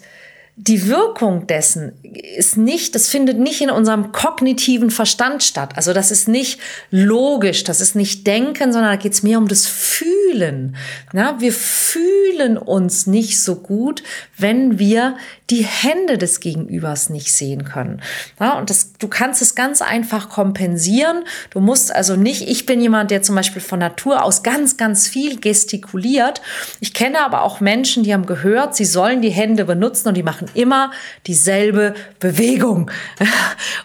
die 0.56 0.86
Wirkung 0.86 1.46
dessen 1.46 1.92
ist 2.36 2.58
nicht, 2.58 2.94
das 2.94 3.08
findet 3.08 3.38
nicht 3.38 3.62
in 3.62 3.70
unserem 3.70 4.12
kognitiven 4.12 4.90
Verstand 4.90 5.42
statt. 5.42 5.72
Also 5.76 5.94
das 5.94 6.10
ist 6.10 6.28
nicht 6.28 6.60
logisch, 6.90 7.64
das 7.64 7.80
ist 7.80 7.96
nicht 7.96 8.26
Denken, 8.26 8.72
sondern 8.72 8.92
da 8.92 8.96
geht 8.96 9.14
es 9.14 9.22
mehr 9.22 9.38
um 9.38 9.48
das 9.48 9.66
Fühlen. 9.66 10.76
Ja, 11.14 11.40
wir 11.40 11.52
fühlen 11.52 12.58
uns 12.58 13.06
nicht 13.06 13.42
so 13.42 13.56
gut, 13.56 14.02
wenn 14.36 14.78
wir 14.78 15.16
die 15.52 15.66
Hände 15.66 16.16
des 16.16 16.40
Gegenübers 16.40 17.10
nicht 17.10 17.30
sehen 17.30 17.64
können. 17.64 18.00
Ja, 18.40 18.56
und 18.56 18.70
das, 18.70 18.94
du 18.94 19.06
kannst 19.06 19.42
es 19.42 19.54
ganz 19.54 19.82
einfach 19.82 20.30
kompensieren. 20.30 21.24
Du 21.50 21.60
musst 21.60 21.94
also 21.94 22.16
nicht, 22.16 22.48
ich 22.48 22.64
bin 22.64 22.80
jemand, 22.80 23.10
der 23.10 23.20
zum 23.20 23.34
Beispiel 23.34 23.60
von 23.60 23.78
Natur 23.78 24.24
aus 24.24 24.42
ganz, 24.42 24.78
ganz 24.78 25.08
viel 25.08 25.38
gestikuliert. 25.38 26.40
Ich 26.80 26.94
kenne 26.94 27.22
aber 27.22 27.42
auch 27.42 27.60
Menschen, 27.60 28.02
die 28.02 28.14
haben 28.14 28.24
gehört, 28.24 28.74
sie 28.74 28.86
sollen 28.86 29.20
die 29.20 29.28
Hände 29.28 29.66
benutzen 29.66 30.08
und 30.08 30.16
die 30.16 30.22
machen 30.22 30.48
immer 30.54 30.90
dieselbe 31.26 31.92
Bewegung. 32.18 32.90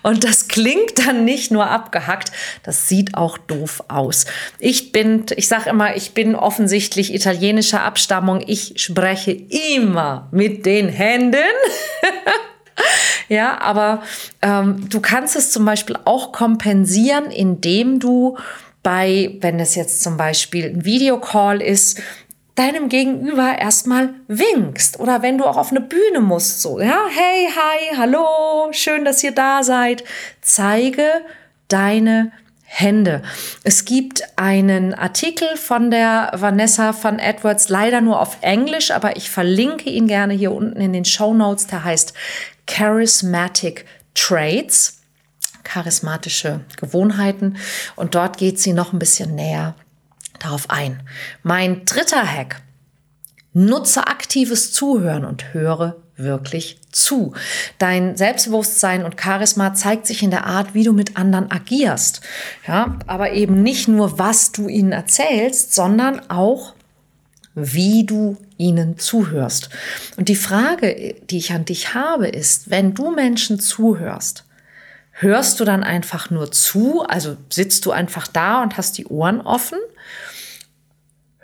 Und 0.04 0.24
das 0.24 0.48
klingt 0.48 1.06
dann 1.06 1.26
nicht 1.26 1.52
nur 1.52 1.70
abgehackt, 1.70 2.32
das 2.64 2.88
sieht 2.88 3.16
auch 3.16 3.38
doof 3.38 3.84
aus. 3.90 4.26
Ich 4.58 4.94
bin, 4.94 5.26
ich 5.36 5.50
sage 5.50 5.70
immer, 5.70 5.98
ich 5.98 6.14
bin 6.14 6.34
offensichtlich 6.34 7.14
italienischer 7.14 7.82
Abstammung. 7.82 8.42
Ich 8.46 8.74
spreche 8.78 9.32
immer 9.32 10.30
mit 10.32 10.66
den 10.66 10.88
Händen. 10.88 11.57
ja, 13.30 13.60
aber 13.62 14.04
ähm, 14.42 14.90
du 14.90 15.00
kannst 15.00 15.36
es 15.36 15.52
zum 15.52 15.66
Beispiel 15.66 15.98
auch 16.06 16.32
kompensieren, 16.32 17.32
indem 17.32 18.00
du 18.00 18.38
bei, 18.84 19.38
wenn 19.42 19.60
es 19.60 19.76
jetzt 19.76 20.02
zum 20.02 20.18
Beispiel 20.18 20.66
ein 20.66 20.86
Videocall 20.86 21.62
ist, 21.62 22.02
deinem 22.56 22.90
Gegenüber 22.90 23.58
erstmal 23.60 24.16
winkst 24.28 25.00
oder 25.00 25.22
wenn 25.22 25.38
du 25.38 25.46
auch 25.46 25.58
auf 25.58 25.70
eine 25.72 25.82
Bühne 25.82 26.22
musst, 26.22 26.62
so, 26.62 26.80
ja, 26.80 27.06
hey, 27.10 27.50
hi, 27.56 27.98
hallo, 27.98 28.70
schön, 28.72 29.06
dass 29.06 29.24
ihr 29.24 29.32
da 29.32 29.62
seid. 29.64 30.04
Zeige 30.42 31.04
deine 31.68 32.32
Hände. 32.70 33.22
Es 33.64 33.86
gibt 33.86 34.22
einen 34.36 34.94
Artikel 34.94 35.56
von 35.56 35.90
der 35.90 36.32
Vanessa 36.36 36.94
van 37.02 37.18
Edwards, 37.18 37.70
leider 37.70 38.02
nur 38.02 38.20
auf 38.20 38.38
Englisch, 38.42 38.92
aber 38.92 39.16
ich 39.16 39.30
verlinke 39.30 39.90
ihn 39.90 40.08
gerne 40.08 40.34
hier 40.34 40.52
unten 40.52 40.80
in 40.82 40.92
den 40.92 41.06
Show 41.06 41.34
Notes. 41.34 41.68
Der 41.68 41.86
heißt 41.86 42.14
Charismatic 42.68 43.86
Traits, 44.14 45.02
charismatische 45.64 46.60
Gewohnheiten. 46.76 47.58
Und 47.96 48.16
dort 48.16 48.38
geht 48.38 48.60
sie 48.60 48.74
noch 48.74 48.92
ein 48.92 49.00
bisschen 49.00 49.34
näher 49.34 49.74
darauf 50.40 50.70
ein. 50.70 51.02
Mein 51.44 51.86
dritter 51.86 52.28
Hack. 52.28 52.62
Nutze 53.54 54.08
aktives 54.08 54.74
Zuhören 54.74 55.26
und 55.26 55.54
höre 55.54 55.96
wirklich 56.18 56.80
zu. 56.92 57.34
Dein 57.78 58.18
Selbstbewusstsein 58.18 59.06
und 59.06 59.22
Charisma 59.22 59.74
zeigt 59.74 60.08
sich 60.08 60.24
in 60.24 60.32
der 60.32 60.46
Art, 60.46 60.74
wie 60.74 60.84
du 60.84 60.94
mit 60.94 61.16
anderen 61.16 61.52
agierst. 61.52 62.22
Ja, 62.68 62.98
aber 63.08 63.34
eben 63.34 63.64
nicht 63.64 63.88
nur, 63.88 64.20
was 64.20 64.52
du 64.52 64.68
ihnen 64.68 64.92
erzählst, 64.92 65.74
sondern 65.74 66.30
auch, 66.30 66.74
wie 67.54 68.06
du 68.06 68.38
ihnen 68.58 68.98
zuhörst. 68.98 69.70
Und 70.16 70.30
die 70.30 70.36
Frage, 70.36 71.16
die 71.30 71.38
ich 71.38 71.54
an 71.54 71.66
dich 71.66 71.94
habe, 71.94 72.28
ist, 72.28 72.70
wenn 72.70 72.94
du 72.94 73.12
Menschen 73.12 73.60
zuhörst, 73.60 74.44
hörst 75.12 75.60
du 75.60 75.66
dann 75.66 75.84
einfach 75.84 76.30
nur 76.30 76.52
zu, 76.52 77.02
also 77.02 77.38
sitzt 77.50 77.86
du 77.86 77.92
einfach 77.92 78.28
da 78.28 78.62
und 78.62 78.78
hast 78.78 78.98
die 78.98 79.08
Ohren 79.08 79.42
offen 79.42 79.80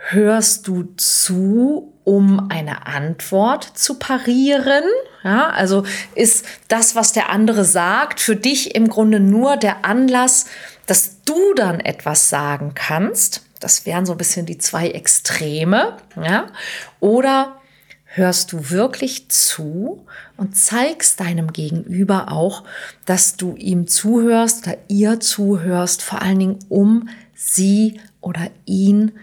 hörst 0.10 0.68
du 0.68 0.84
zu, 0.98 1.94
um 2.04 2.50
eine 2.50 2.88
Antwort 2.88 3.63
zu 3.63 3.98
parieren? 3.98 4.84
Ja, 5.24 5.50
also 5.50 5.86
ist 6.16 6.46
das, 6.68 6.96
was 6.96 7.13
der 7.13 7.30
andere 7.30 7.63
sagt, 7.63 8.20
für 8.20 8.36
dich 8.36 8.76
im 8.76 8.89
Grunde 8.89 9.20
nur 9.20 9.56
der 9.56 9.86
Anlass, 9.86 10.46
dass 10.86 11.22
du 11.24 11.54
dann 11.56 11.80
etwas 11.80 12.30
sagen 12.30 12.74
kannst. 12.76 13.46
Das 13.62 13.86
wären 13.86 14.06
so 14.06 14.12
ein 14.12 14.18
bisschen 14.18 14.46
die 14.46 14.58
zwei 14.58 14.89
Extreme. 14.89 15.98
Ja? 16.22 16.48
Oder 17.00 17.62
hörst 18.04 18.52
du 18.52 18.70
wirklich 18.70 19.30
zu 19.30 20.06
und 20.36 20.58
zeigst 20.58 21.22
deinem 21.22 21.54
Gegenüber 21.54 22.32
auch, 22.32 22.63
dass 23.06 23.38
du 23.38 23.56
ihm 23.56 23.88
zuhörst 23.88 24.68
oder 24.68 24.78
ihr 24.89 25.22
zuhörst, 25.22 26.02
vor 26.02 26.22
allen 26.22 26.39
Dingen 26.39 26.60
um 26.68 27.08
sie 27.34 28.02
oder 28.20 28.50
ihn 28.66 29.13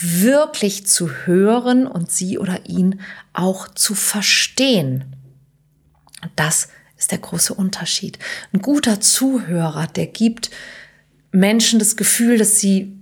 wirklich 0.00 0.86
zu 0.86 1.10
hören 1.10 1.86
und 1.86 2.10
sie 2.10 2.38
oder 2.38 2.66
ihn 2.66 3.00
auch 3.32 3.68
zu 3.68 3.94
verstehen. 3.94 5.16
Das 6.36 6.68
ist 6.96 7.10
der 7.12 7.18
große 7.18 7.54
Unterschied. 7.54 8.18
Ein 8.52 8.60
guter 8.60 9.00
Zuhörer, 9.00 9.86
der 9.86 10.06
gibt 10.06 10.50
Menschen 11.30 11.78
das 11.78 11.96
Gefühl, 11.96 12.38
dass 12.38 12.60
sie 12.60 12.96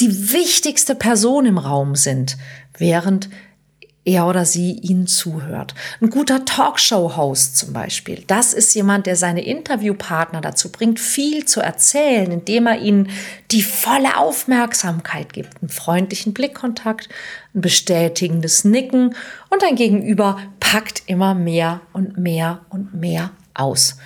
die 0.00 0.32
wichtigste 0.32 0.94
Person 0.94 1.46
im 1.46 1.58
Raum 1.58 1.96
sind, 1.96 2.36
während 2.76 3.28
er 4.08 4.26
oder 4.26 4.44
sie 4.44 4.72
ihnen 4.72 5.06
zuhört. 5.06 5.74
Ein 6.00 6.10
guter 6.10 6.44
Talkshow-Host 6.44 7.56
zum 7.56 7.72
Beispiel, 7.72 8.24
das 8.26 8.54
ist 8.54 8.74
jemand, 8.74 9.06
der 9.06 9.16
seine 9.16 9.44
Interviewpartner 9.44 10.40
dazu 10.40 10.72
bringt, 10.72 10.98
viel 10.98 11.44
zu 11.44 11.60
erzählen, 11.60 12.30
indem 12.30 12.66
er 12.66 12.80
ihnen 12.80 13.10
die 13.50 13.62
volle 13.62 14.16
Aufmerksamkeit 14.16 15.32
gibt, 15.32 15.60
einen 15.60 15.68
freundlichen 15.68 16.32
Blickkontakt, 16.32 17.08
ein 17.54 17.60
bestätigendes 17.60 18.64
Nicken 18.64 19.14
und 19.50 19.62
ein 19.62 19.76
Gegenüber 19.76 20.38
packt 20.58 21.02
immer 21.06 21.34
mehr 21.34 21.82
und 21.92 22.16
mehr 22.16 22.60
und 22.70 22.94
mehr 22.94 23.30
aus. 23.58 23.96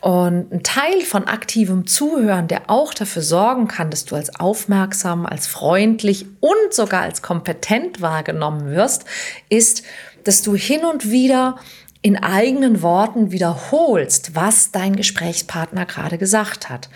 Und 0.00 0.52
ein 0.52 0.62
Teil 0.62 1.02
von 1.02 1.26
aktivem 1.26 1.86
Zuhören, 1.86 2.46
der 2.46 2.70
auch 2.70 2.94
dafür 2.94 3.22
sorgen 3.22 3.66
kann, 3.66 3.90
dass 3.90 4.04
du 4.04 4.14
als 4.14 4.38
aufmerksam, 4.38 5.26
als 5.26 5.46
freundlich 5.46 6.26
und 6.40 6.72
sogar 6.72 7.02
als 7.02 7.20
kompetent 7.20 8.00
wahrgenommen 8.00 8.70
wirst, 8.70 9.04
ist, 9.48 9.82
dass 10.24 10.42
du 10.42 10.54
hin 10.54 10.84
und 10.84 11.10
wieder 11.10 11.56
in 12.00 12.16
eigenen 12.16 12.80
Worten 12.82 13.32
wiederholst, 13.32 14.36
was 14.36 14.70
dein 14.70 14.94
Gesprächspartner 14.94 15.84
gerade 15.84 16.16
gesagt 16.16 16.68
hat. 16.68 16.88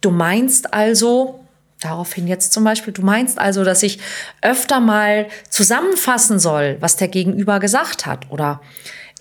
Du 0.00 0.10
meinst 0.10 0.72
also, 0.72 1.44
daraufhin 1.80 2.26
jetzt 2.26 2.52
zum 2.52 2.64
Beispiel, 2.64 2.94
du 2.94 3.02
meinst 3.02 3.38
also, 3.38 3.64
dass 3.64 3.82
ich 3.82 3.98
öfter 4.40 4.80
mal 4.80 5.28
zusammenfassen 5.50 6.38
soll, 6.38 6.78
was 6.80 6.96
der 6.96 7.08
Gegenüber 7.08 7.60
gesagt 7.60 8.06
hat 8.06 8.30
oder 8.30 8.62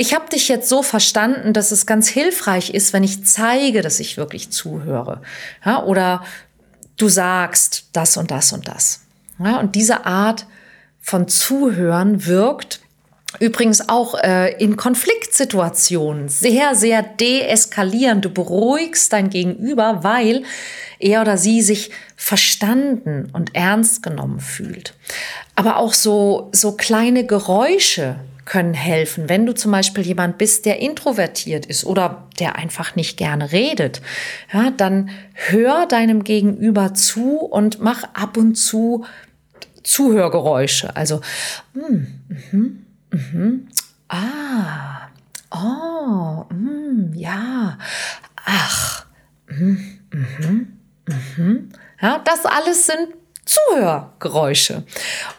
ich 0.01 0.15
habe 0.15 0.29
dich 0.29 0.47
jetzt 0.47 0.69
so 0.69 0.81
verstanden, 0.81 1.51
dass 1.51 1.71
es 1.71 1.85
ganz 1.85 2.07
hilfreich 2.07 2.73
ist, 2.73 2.93
wenn 2.93 3.03
ich 3.03 3.25
zeige, 3.25 3.81
dass 3.81 3.99
ich 3.99 4.15
wirklich 4.15 4.49
zuhöre. 4.49 5.21
Ja, 5.65 5.83
oder 5.83 6.23
du 6.95 7.09
sagst 7.09 7.89
das 7.91 8.15
und 8.15 8.31
das 8.31 8.53
und 8.53 8.69
das. 8.69 9.01
Ja, 9.43 9.59
und 9.59 9.75
diese 9.75 10.05
Art 10.05 10.45
von 11.01 11.27
Zuhören 11.27 12.25
wirkt 12.25 12.79
übrigens 13.41 13.89
auch 13.89 14.15
äh, 14.15 14.53
in 14.63 14.77
Konfliktsituationen 14.77 16.29
sehr, 16.29 16.75
sehr 16.75 17.03
deeskalierend. 17.03 18.23
Du 18.23 18.29
beruhigst 18.29 19.11
dein 19.11 19.29
Gegenüber, 19.29 19.99
weil 20.01 20.43
er 20.97 21.21
oder 21.21 21.37
sie 21.37 21.61
sich 21.61 21.91
verstanden 22.15 23.29
und 23.33 23.53
ernst 23.53 24.01
genommen 24.01 24.39
fühlt. 24.39 24.93
Aber 25.55 25.75
auch 25.75 25.93
so, 25.93 26.49
so 26.53 26.71
kleine 26.77 27.25
Geräusche, 27.25 28.15
können 28.49 28.73
helfen. 28.73 29.29
Wenn 29.29 29.45
du 29.45 29.53
zum 29.53 29.71
Beispiel 29.71 30.03
jemand 30.03 30.39
bist, 30.39 30.65
der 30.65 30.79
introvertiert 30.79 31.67
ist 31.67 31.85
oder 31.85 32.27
der 32.39 32.55
einfach 32.55 32.95
nicht 32.95 33.15
gerne 33.15 33.51
redet, 33.51 34.01
ja, 34.51 34.71
dann 34.71 35.11
hör 35.33 35.85
deinem 35.85 36.23
Gegenüber 36.23 36.95
zu 36.95 37.37
und 37.37 37.79
mach 37.79 38.03
ab 38.15 38.37
und 38.37 38.55
zu 38.55 39.05
Zuhörgeräusche. 39.83 40.95
Also, 40.95 41.21
mm, 41.73 42.07
mhm, 42.51 42.85
mhm, 43.11 43.67
ah, 44.09 45.07
oh, 45.51 46.45
mm, 46.51 47.13
ja, 47.13 47.77
ach, 48.45 49.05
mm, 49.47 49.77
mhm, 50.11 50.77
mhm. 51.37 51.69
Ja, 52.01 52.19
das 52.25 52.45
alles 52.45 52.87
sind 52.87 53.09
Zuhörgeräusche. 53.49 54.83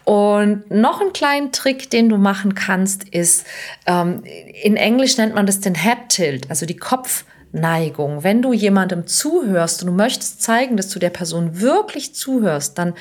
Und 0.05 0.68
noch 0.68 1.01
ein 1.01 1.12
kleinen 1.12 1.53
Trick, 1.53 1.90
den 1.90 2.09
du 2.09 2.16
machen 2.16 2.57
kannst, 2.57 3.09
ist, 3.09 3.46
ähm, 3.87 4.25
in 4.62 4.77
Englisch 4.77 5.16
nennt 5.16 5.37
man 5.37 5.46
das 5.46 5.61
den 5.61 5.77
Head 5.77 6.09
Tilt, 6.09 6.51
also 6.51 6.66
die 6.66 6.77
Kopfneigung. 6.77 8.25
Wenn 8.25 8.42
du 8.42 8.53
jemandem 8.53 9.07
zuhörst 9.07 9.83
und 9.83 9.87
du 9.87 9.92
möchtest 9.92 10.42
zeigen, 10.42 10.77
dass 10.77 10.88
du 10.88 10.99
der 10.99 11.11
Person 11.11 11.61
wirklich 11.61 12.14
zuhörst, 12.16 12.79
dann 12.79 12.94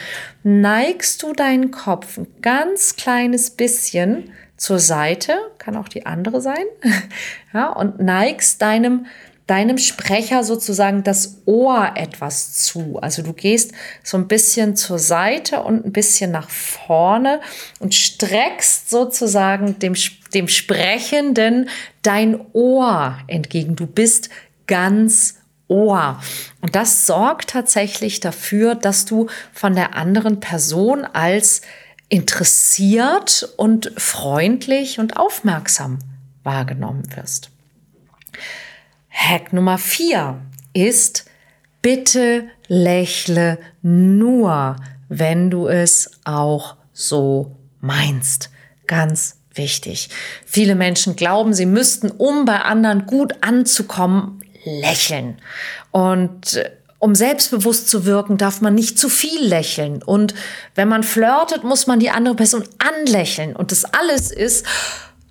neigst 0.44 1.24
du 1.24 1.34
deinen 1.34 1.72
Kopf 1.72 2.18
ein 2.20 2.28
ganz 2.44 2.96
kleines 2.96 3.50
bisschen 3.50 4.32
zur 4.58 4.78
Seite, 4.78 5.34
kann 5.58 5.76
auch 5.76 5.88
die 5.88 6.06
andere 6.06 6.40
sein, 6.40 6.66
ja, 7.54 7.70
und 7.70 8.00
neigst 8.00 8.62
deinem 8.62 9.08
deinem 9.50 9.80
Sprecher 9.80 10.44
sozusagen 10.44 11.04
das 11.04 11.42
Ohr 11.46 11.94
etwas 11.96 12.54
zu. 12.54 13.00
Also 13.02 13.24
du 13.24 13.34
gehst 13.34 13.72
so 14.04 14.18
ein 14.18 14.28
bisschen 14.28 14.76
zur 14.76 15.00
Seite 15.00 15.62
und 15.62 15.86
ein 15.86 15.92
bisschen 15.92 16.32
nach 16.32 16.50
vorne 16.50 17.42
und 17.80 17.96
streckst 17.96 18.90
sozusagen 18.92 19.80
dem, 19.80 19.96
dem 20.34 20.48
Sprechenden 20.48 21.70
dein 22.04 22.40
Ohr 22.54 23.18
entgegen. 23.28 23.76
Du 23.76 23.88
bist 23.88 24.30
ganz 24.68 25.40
Ohr. 25.68 26.20
Und 26.62 26.76
das 26.76 27.06
sorgt 27.06 27.52
tatsächlich 27.52 28.20
dafür, 28.20 28.76
dass 28.76 29.06
du 29.06 29.28
von 29.54 29.76
der 29.76 29.96
anderen 29.96 30.40
Person 30.40 31.06
als 31.06 31.62
interessiert 32.10 33.54
und 33.56 33.92
freundlich 33.98 35.00
und 35.00 35.18
aufmerksam 35.18 36.00
wahrgenommen 36.44 37.16
wirst. 37.16 37.52
Hack 39.10 39.54
Nummer 39.54 39.78
vier 39.78 40.42
ist, 40.74 41.26
bitte 41.82 42.48
lächle 42.68 43.58
nur, 43.82 44.76
wenn 45.08 45.50
du 45.50 45.68
es 45.68 46.12
auch 46.24 46.76
so 46.94 47.56
meinst. 47.82 48.50
Ganz 48.88 49.38
wichtig. 49.54 50.10
Viele 50.46 50.76
Menschen 50.76 51.16
glauben, 51.16 51.54
sie 51.54 51.66
müssten, 51.66 52.12
um 52.12 52.46
bei 52.46 52.62
anderen 52.62 53.06
gut 53.06 53.34
anzukommen, 53.42 54.42
lächeln. 54.64 55.38
Und 55.92 56.56
äh, 56.56 56.72
um 57.00 57.16
selbstbewusst 57.16 57.88
zu 57.88 58.06
wirken, 58.06 58.38
darf 58.38 58.60
man 58.60 58.76
nicht 58.76 59.00
zu 59.00 59.08
viel 59.08 59.42
lächeln. 59.42 60.04
Und 60.04 60.34
wenn 60.76 60.90
man 60.90 61.04
flirtet, 61.04 61.64
muss 61.64 61.88
man 61.88 62.00
die 62.00 62.10
andere 62.10 62.36
Person 62.36 62.66
anlächeln. 62.78 63.56
Und 63.56 63.72
das 63.72 63.86
alles 63.86 64.32
ist 64.32 64.66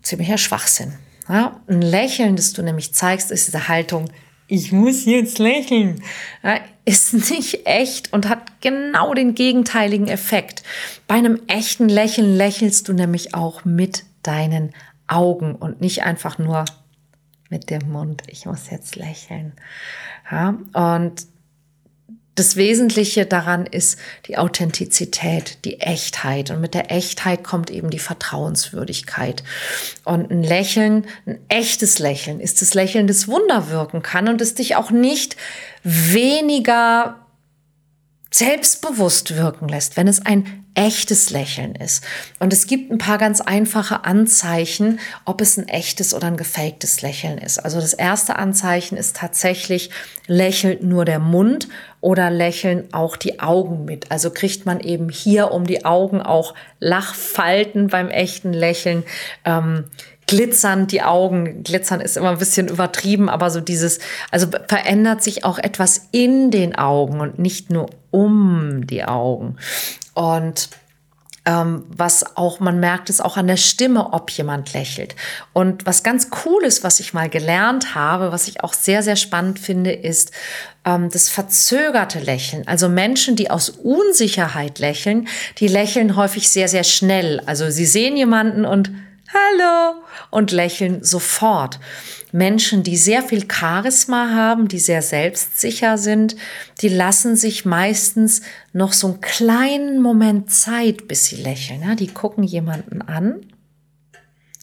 ziemlicher 0.02 0.38
Schwachsinn. 0.38 0.94
Ja, 1.28 1.60
ein 1.68 1.82
Lächeln, 1.82 2.36
das 2.36 2.52
du 2.52 2.62
nämlich 2.62 2.94
zeigst, 2.94 3.30
ist 3.30 3.46
diese 3.46 3.68
Haltung, 3.68 4.10
ich 4.50 4.72
muss 4.72 5.04
jetzt 5.04 5.38
lächeln, 5.38 6.02
ja, 6.42 6.58
ist 6.86 7.12
nicht 7.30 7.66
echt 7.66 8.12
und 8.12 8.28
hat 8.28 8.60
genau 8.62 9.12
den 9.12 9.34
gegenteiligen 9.34 10.08
Effekt. 10.08 10.62
Bei 11.06 11.16
einem 11.16 11.40
echten 11.46 11.88
Lächeln 11.88 12.34
lächelst 12.34 12.88
du 12.88 12.94
nämlich 12.94 13.34
auch 13.34 13.64
mit 13.64 14.04
deinen 14.22 14.72
Augen 15.06 15.54
und 15.54 15.80
nicht 15.80 16.02
einfach 16.02 16.38
nur 16.38 16.64
mit 17.50 17.70
dem 17.70 17.90
Mund. 17.90 18.22
Ich 18.26 18.46
muss 18.46 18.70
jetzt 18.70 18.96
lächeln. 18.96 19.52
Ja, 20.30 20.58
und 20.72 21.26
das 22.38 22.56
Wesentliche 22.56 23.26
daran 23.26 23.66
ist 23.66 23.98
die 24.26 24.38
Authentizität, 24.38 25.64
die 25.64 25.80
Echtheit. 25.80 26.50
Und 26.50 26.60
mit 26.60 26.74
der 26.74 26.90
Echtheit 26.90 27.42
kommt 27.42 27.70
eben 27.70 27.90
die 27.90 27.98
Vertrauenswürdigkeit. 27.98 29.42
Und 30.04 30.30
ein 30.30 30.42
Lächeln, 30.42 31.06
ein 31.26 31.38
echtes 31.48 31.98
Lächeln, 31.98 32.40
ist 32.40 32.62
das 32.62 32.74
Lächeln, 32.74 33.06
das 33.06 33.28
Wunder 33.28 33.70
wirken 33.70 34.02
kann 34.02 34.28
und 34.28 34.40
es 34.40 34.54
dich 34.54 34.76
auch 34.76 34.90
nicht 34.90 35.36
weniger 35.82 37.16
selbstbewusst 38.30 39.36
wirken 39.36 39.68
lässt, 39.68 39.96
wenn 39.96 40.06
es 40.06 40.24
ein 40.24 40.64
echtes 40.74 41.30
Lächeln 41.30 41.74
ist. 41.74 42.04
Und 42.38 42.52
es 42.52 42.66
gibt 42.66 42.92
ein 42.92 42.98
paar 42.98 43.18
ganz 43.18 43.40
einfache 43.40 44.04
Anzeichen, 44.04 45.00
ob 45.24 45.40
es 45.40 45.56
ein 45.56 45.66
echtes 45.66 46.14
oder 46.14 46.28
ein 46.28 46.36
gefaktes 46.36 47.02
Lächeln 47.02 47.38
ist. 47.38 47.58
Also 47.58 47.80
das 47.80 47.94
erste 47.94 48.36
Anzeichen 48.36 48.96
ist 48.96 49.16
tatsächlich, 49.16 49.90
lächelt 50.26 50.84
nur 50.84 51.04
der 51.04 51.18
Mund 51.18 51.68
oder 52.00 52.30
lächeln 52.30 52.92
auch 52.92 53.16
die 53.16 53.40
Augen 53.40 53.86
mit. 53.86 54.12
Also 54.12 54.30
kriegt 54.30 54.66
man 54.66 54.78
eben 54.78 55.08
hier 55.08 55.50
um 55.50 55.66
die 55.66 55.84
Augen 55.84 56.20
auch 56.20 56.54
Lachfalten 56.78 57.88
beim 57.88 58.08
echten 58.08 58.52
Lächeln. 58.52 59.02
Ähm, 59.44 59.86
glitzern 60.28 60.86
die 60.86 61.02
Augen. 61.02 61.64
Glitzern 61.64 62.00
ist 62.00 62.16
immer 62.16 62.30
ein 62.30 62.38
bisschen 62.38 62.68
übertrieben, 62.68 63.28
aber 63.28 63.50
so 63.50 63.60
dieses, 63.60 63.98
also 64.30 64.46
verändert 64.68 65.24
sich 65.24 65.44
auch 65.44 65.58
etwas 65.58 66.08
in 66.12 66.52
den 66.52 66.76
Augen 66.76 67.20
und 67.20 67.40
nicht 67.40 67.70
nur 67.70 67.90
um 68.12 68.86
die 68.86 69.04
Augen. 69.04 69.56
Und 70.14 70.68
ähm, 71.46 71.84
was 71.88 72.36
auch, 72.36 72.60
man 72.60 72.78
merkt 72.78 73.08
es 73.08 73.22
auch 73.22 73.38
an 73.38 73.46
der 73.46 73.56
Stimme, 73.56 74.12
ob 74.12 74.30
jemand 74.30 74.74
lächelt. 74.74 75.16
Und 75.54 75.86
was 75.86 76.02
ganz 76.02 76.28
cool 76.44 76.62
ist, 76.62 76.84
was 76.84 77.00
ich 77.00 77.14
mal 77.14 77.30
gelernt 77.30 77.94
habe, 77.94 78.30
was 78.30 78.48
ich 78.48 78.62
auch 78.62 78.74
sehr, 78.74 79.02
sehr 79.02 79.16
spannend 79.16 79.58
finde, 79.58 79.92
ist 79.92 80.30
ähm, 80.84 81.08
das 81.10 81.30
verzögerte 81.30 82.18
Lächeln. 82.18 82.68
Also 82.68 82.90
Menschen, 82.90 83.34
die 83.34 83.50
aus 83.50 83.70
Unsicherheit 83.70 84.78
lächeln, 84.78 85.26
die 85.56 85.68
lächeln 85.68 86.16
häufig 86.16 86.50
sehr, 86.50 86.68
sehr 86.68 86.84
schnell. 86.84 87.40
Also 87.46 87.70
sie 87.70 87.86
sehen 87.86 88.18
jemanden 88.18 88.66
und 88.66 88.90
Hallo 89.32 90.02
und 90.30 90.52
lächeln 90.52 91.04
sofort. 91.04 91.78
Menschen, 92.32 92.82
die 92.82 92.96
sehr 92.96 93.22
viel 93.22 93.50
Charisma 93.50 94.30
haben, 94.34 94.68
die 94.68 94.78
sehr 94.78 95.02
selbstsicher 95.02 95.98
sind, 95.98 96.36
die 96.80 96.88
lassen 96.88 97.36
sich 97.36 97.64
meistens 97.64 98.42
noch 98.72 98.92
so 98.92 99.08
einen 99.08 99.20
kleinen 99.20 100.00
Moment 100.00 100.50
Zeit, 100.50 101.08
bis 101.08 101.26
sie 101.26 101.36
lächeln. 101.36 101.82
Ja, 101.82 101.94
die 101.94 102.08
gucken 102.08 102.42
jemanden 102.42 103.02
an 103.02 103.46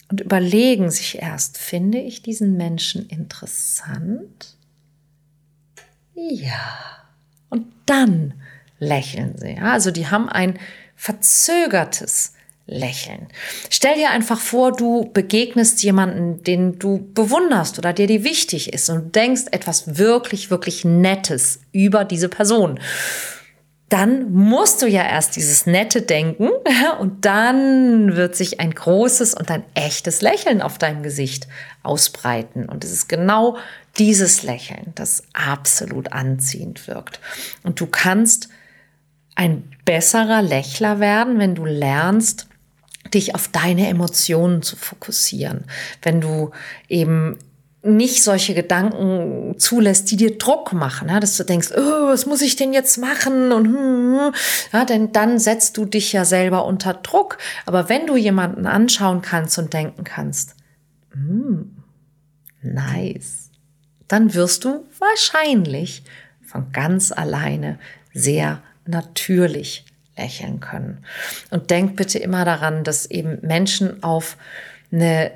und 0.09 0.21
überlegen 0.21 0.91
sich 0.91 1.19
erst, 1.19 1.57
finde 1.57 1.99
ich 1.99 2.21
diesen 2.21 2.57
Menschen 2.57 3.07
interessant? 3.07 4.55
Ja. 6.13 7.03
Und 7.49 7.67
dann 7.85 8.33
lächeln 8.79 9.37
sie. 9.37 9.55
Ja, 9.55 9.73
also 9.73 9.91
die 9.91 10.07
haben 10.07 10.29
ein 10.29 10.59
verzögertes 10.95 12.34
lächeln. 12.67 13.27
Stell 13.69 13.95
dir 13.95 14.09
einfach 14.09 14.39
vor, 14.39 14.71
du 14.71 15.09
begegnest 15.13 15.83
jemanden, 15.83 16.43
den 16.43 16.79
du 16.79 17.09
bewunderst 17.13 17.77
oder 17.77 17.93
der 17.93 18.07
dir 18.07 18.23
wichtig 18.23 18.73
ist 18.73 18.89
und 18.89 19.15
denkst 19.15 19.43
etwas 19.51 19.97
wirklich, 19.97 20.49
wirklich 20.49 20.83
Nettes 20.83 21.59
über 21.71 22.05
diese 22.05 22.29
Person. 22.29 22.79
Dann 23.89 24.31
musst 24.31 24.81
du 24.81 24.87
ja 24.87 25.03
erst 25.03 25.35
dieses 25.35 25.67
nette 25.67 26.01
denken 26.01 26.49
und 26.99 27.25
dann 27.25 28.15
wird 28.15 28.35
sich 28.35 28.59
ein 28.59 28.71
großes 28.71 29.35
und 29.35 29.51
ein 29.51 29.63
echtes 29.75 30.21
Lächeln 30.21 30.63
auf 30.63 30.79
deinem 30.79 31.03
Gesicht 31.03 31.47
ausbreiten. 31.83 32.67
Und 32.67 32.83
es 32.83 32.91
ist 32.91 33.07
genau 33.07 33.57
dieses 33.99 34.41
Lächeln, 34.41 34.91
das 34.95 35.23
absolut 35.33 36.13
anziehend 36.13 36.87
wirkt. 36.87 37.19
Und 37.61 37.79
du 37.79 37.85
kannst 37.85 38.49
ein 39.35 39.69
besserer 39.85 40.41
Lächler 40.41 40.99
werden, 40.99 41.37
wenn 41.37 41.55
du 41.55 41.65
lernst, 41.65 42.47
dich 43.15 43.33
auf 43.33 43.47
deine 43.47 43.87
Emotionen 43.87 44.61
zu 44.61 44.75
fokussieren. 44.75 45.63
Wenn 46.01 46.21
du 46.21 46.51
eben 46.87 47.39
nicht 47.85 48.23
solche 48.23 48.55
Gedanken 48.55 49.59
zulässt, 49.59 50.09
die 50.09 50.17
dir 50.17 50.37
Druck 50.37 50.73
machen, 50.73 51.07
ja, 51.09 51.19
dass 51.19 51.37
du 51.37 51.43
denkst, 51.43 51.69
oh, 51.75 52.07
was 52.07 52.25
muss 52.25 52.41
ich 52.41 52.55
denn 52.55 52.73
jetzt 52.73 52.97
machen 52.97 53.51
und 53.51 53.65
hm, 53.65 54.19
hm, 54.19 54.33
ja, 54.73 54.85
denn 54.85 55.11
dann 55.11 55.39
setzt 55.39 55.77
du 55.77 55.85
dich 55.85 56.11
ja 56.11 56.25
selber 56.25 56.65
unter 56.65 56.93
Druck. 56.95 57.37
Aber 57.65 57.87
wenn 57.87 58.07
du 58.07 58.15
jemanden 58.15 58.65
anschauen 58.65 59.21
kannst 59.21 59.59
und 59.59 59.73
denken 59.73 60.03
kannst, 60.03 60.55
hm, 61.11 61.75
nice, 62.61 63.51
dann 64.07 64.33
wirst 64.33 64.65
du 64.65 64.85
wahrscheinlich 64.99 66.03
von 66.41 66.71
ganz 66.71 67.11
alleine 67.11 67.79
sehr 68.13 68.61
natürlich 68.85 69.84
lächeln 70.17 70.59
können. 70.59 71.03
Und 71.49 71.69
denk 71.71 71.95
bitte 71.95 72.19
immer 72.19 72.45
daran, 72.45 72.83
dass 72.83 73.05
eben 73.05 73.39
Menschen 73.41 74.03
auf 74.03 74.37
eine 74.91 75.31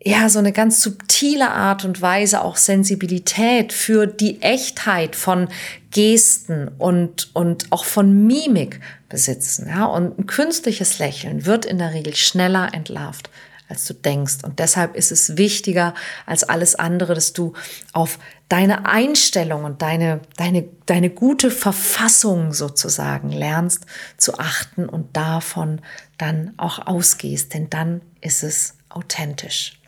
ja, 0.00 0.28
so 0.28 0.38
eine 0.38 0.52
ganz 0.52 0.80
subtile 0.80 1.50
Art 1.50 1.84
und 1.84 2.00
Weise 2.00 2.42
auch 2.42 2.56
Sensibilität 2.56 3.72
für 3.72 4.06
die 4.06 4.40
Echtheit 4.42 5.16
von 5.16 5.48
Gesten 5.90 6.68
und, 6.78 7.34
und 7.34 7.66
auch 7.70 7.84
von 7.84 8.26
Mimik 8.26 8.80
besitzen. 9.08 9.68
Ja, 9.68 9.86
und 9.86 10.18
ein 10.18 10.26
künstliches 10.26 11.00
Lächeln 11.00 11.46
wird 11.46 11.64
in 11.64 11.78
der 11.78 11.94
Regel 11.94 12.14
schneller 12.14 12.72
entlarvt, 12.72 13.28
als 13.68 13.86
du 13.86 13.94
denkst. 13.94 14.38
Und 14.42 14.58
deshalb 14.58 14.96
ist 14.96 15.12
es 15.12 15.36
wichtiger 15.36 15.94
als 16.26 16.44
alles 16.44 16.74
andere, 16.74 17.14
dass 17.14 17.32
du 17.32 17.52
auf 17.92 18.18
deine 18.48 18.86
Einstellung 18.86 19.64
und 19.64 19.82
deine, 19.82 20.20
deine, 20.36 20.64
deine 20.86 21.10
gute 21.10 21.50
Verfassung 21.50 22.52
sozusagen 22.52 23.30
lernst 23.30 23.86
zu 24.16 24.38
achten 24.38 24.88
und 24.88 25.16
davon 25.16 25.80
dann 26.16 26.54
auch 26.56 26.86
ausgehst, 26.86 27.54
denn 27.54 27.68
dann 27.68 28.00
ist 28.20 28.42
es 28.42 28.76
authentisch. 28.88 29.80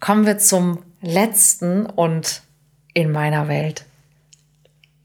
Kommen 0.00 0.26
wir 0.26 0.38
zum 0.38 0.82
letzten 1.00 1.86
und 1.86 2.42
in 2.92 3.12
meiner 3.12 3.48
Welt 3.48 3.84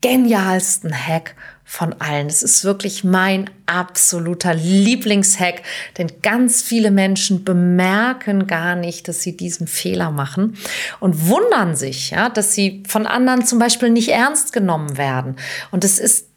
genialsten 0.01 0.93
Hack 0.93 1.35
von 1.69 1.93
allen. 1.99 2.27
Es 2.27 2.43
ist 2.43 2.63
wirklich 2.63 3.03
mein 3.03 3.49
absoluter 3.65 4.53
Lieblingshack, 4.53 5.63
denn 5.97 6.07
ganz 6.21 6.61
viele 6.61 6.91
Menschen 6.91 7.43
bemerken 7.43 8.47
gar 8.47 8.77
nicht, 8.77 9.09
dass 9.09 9.21
sie 9.21 9.35
diesen 9.35 9.67
Fehler 9.67 10.09
machen 10.09 10.57
und 11.01 11.27
wundern 11.27 11.75
sich, 11.75 12.11
ja, 12.11 12.29
dass 12.29 12.53
sie 12.53 12.83
von 12.87 13.05
anderen 13.05 13.45
zum 13.45 13.59
Beispiel 13.59 13.89
nicht 13.89 14.07
ernst 14.07 14.53
genommen 14.53 14.97
werden. 14.97 15.35
Und 15.69 15.83
es 15.83 15.99
ist 15.99 16.27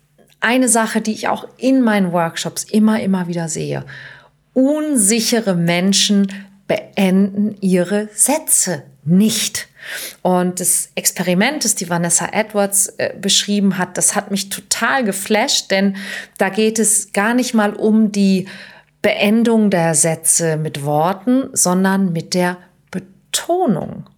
eine 0.40 0.68
Sache, 0.68 1.00
die 1.00 1.12
ich 1.12 1.28
auch 1.28 1.46
in 1.56 1.80
meinen 1.80 2.10
Workshops 2.10 2.64
immer, 2.64 3.00
immer 3.00 3.28
wieder 3.28 3.48
sehe. 3.48 3.84
Unsichere 4.52 5.54
Menschen 5.54 6.32
beenden 6.66 7.56
ihre 7.60 8.08
Sätze 8.14 8.82
nicht. 9.04 9.68
Und 10.22 10.60
das 10.60 10.90
Experiment, 10.94 11.64
das 11.64 11.74
die 11.74 11.88
Vanessa 11.88 12.28
Edwards 12.32 12.88
äh, 12.98 13.14
beschrieben 13.18 13.78
hat, 13.78 13.96
das 13.96 14.14
hat 14.14 14.30
mich 14.30 14.48
total 14.50 15.04
geflasht, 15.04 15.70
denn 15.70 15.96
da 16.38 16.48
geht 16.48 16.78
es 16.78 17.12
gar 17.12 17.34
nicht 17.34 17.54
mal 17.54 17.72
um 17.72 18.12
die 18.12 18.48
Beendung 19.02 19.70
der 19.70 19.94
Sätze 19.94 20.56
mit 20.56 20.84
Worten, 20.84 21.48
sondern 21.52 22.12
mit 22.12 22.34
der 22.34 22.58
Betonung. 22.90 24.10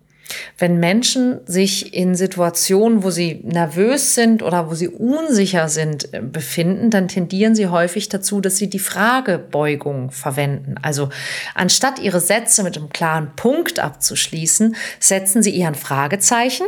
Wenn 0.59 0.79
Menschen 0.79 1.41
sich 1.47 1.95
in 1.95 2.15
Situationen, 2.15 3.03
wo 3.03 3.11
sie 3.11 3.41
nervös 3.45 4.15
sind 4.15 4.43
oder 4.43 4.71
wo 4.71 4.75
sie 4.75 4.89
unsicher 4.89 5.69
sind, 5.69 6.13
äh, 6.15 6.21
befinden, 6.21 6.91
dann 6.91 7.09
tendieren 7.09 7.55
sie 7.55 7.67
häufig 7.67 8.09
dazu, 8.09 8.41
dass 8.41 8.57
sie 8.57 8.71
die 8.71 8.79
Fragebeugung 8.79 10.11
verwenden. 10.11 10.77
Also 10.83 11.11
anstatt 11.55 11.99
ihre 11.99 12.21
Sätze 12.21 12.63
mit 12.63 12.77
einem 12.77 12.91
klaren 12.91 13.33
Punkt 13.37 13.79
abzuschließen, 13.79 14.77
setzen 15.01 15.43
sie 15.43 15.57
eher 15.57 15.69
ein 15.69 15.75
Fragezeichen, 15.75 16.67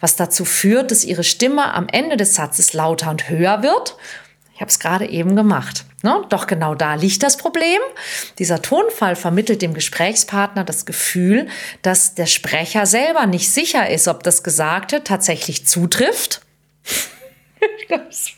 was 0.00 0.16
dazu 0.16 0.44
führt, 0.44 0.90
dass 0.90 1.04
ihre 1.04 1.24
Stimme 1.24 1.72
am 1.72 1.86
Ende 1.90 2.16
des 2.16 2.34
Satzes 2.34 2.72
lauter 2.72 3.10
und 3.10 3.30
höher 3.30 3.62
wird. 3.62 3.96
Ich 4.56 4.62
habe 4.62 4.70
es 4.70 4.78
gerade 4.78 5.06
eben 5.06 5.36
gemacht. 5.36 5.84
Ne? 6.02 6.24
Doch 6.30 6.46
genau 6.46 6.74
da 6.74 6.94
liegt 6.94 7.22
das 7.22 7.36
Problem. 7.36 7.78
Dieser 8.38 8.62
Tonfall 8.62 9.14
vermittelt 9.14 9.60
dem 9.60 9.74
Gesprächspartner 9.74 10.64
das 10.64 10.86
Gefühl, 10.86 11.48
dass 11.82 12.14
der 12.14 12.24
Sprecher 12.24 12.86
selber 12.86 13.26
nicht 13.26 13.50
sicher 13.50 13.90
ist, 13.90 14.08
ob 14.08 14.22
das 14.22 14.42
Gesagte 14.42 15.04
tatsächlich 15.04 15.66
zutrifft. 15.66 16.40
Es 17.88 18.34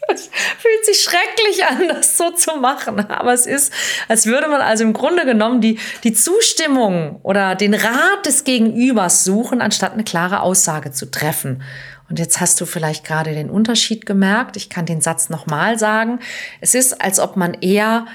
fühlt 0.59 0.85
sich 0.85 1.03
schrecklich 1.03 1.65
an, 1.65 1.89
das 1.89 2.17
so 2.17 2.31
zu 2.31 2.57
machen. 2.57 3.01
Aber 3.11 3.33
es 3.33 3.47
ist, 3.47 3.73
als 4.07 4.27
würde 4.27 4.49
man 4.49 4.61
also 4.61 4.85
im 4.85 4.93
Grunde 4.93 5.25
genommen 5.25 5.61
die, 5.61 5.79
die 6.05 6.13
Zustimmung 6.13 7.19
oder 7.23 7.55
den 7.55 7.75
Rat 7.75 8.27
des 8.27 8.45
Gegenübers 8.45 9.25
suchen, 9.25 9.61
anstatt 9.61 9.95
eine 9.95 10.05
klare 10.05 10.41
Aussage 10.41 10.93
zu 10.93 11.11
treffen. 11.11 11.63
Und 12.09 12.19
jetzt 12.19 12.41
hast 12.41 12.61
du 12.61 12.67
vielleicht 12.67 13.05
gerade 13.05 13.35
den 13.35 13.51
Unterschied 13.51 14.07
gemerkt. 14.07 14.57
Ich 14.57 14.71
kann 14.71 14.87
den 14.87 15.01
Satz 15.01 15.29
nochmal 15.29 15.79
sagen. 15.79 16.21
Es 16.61 16.75
ist, 16.75 17.01
als 17.03 17.21
ob 17.21 17.37
man 17.37 17.55
eher 17.55 18.07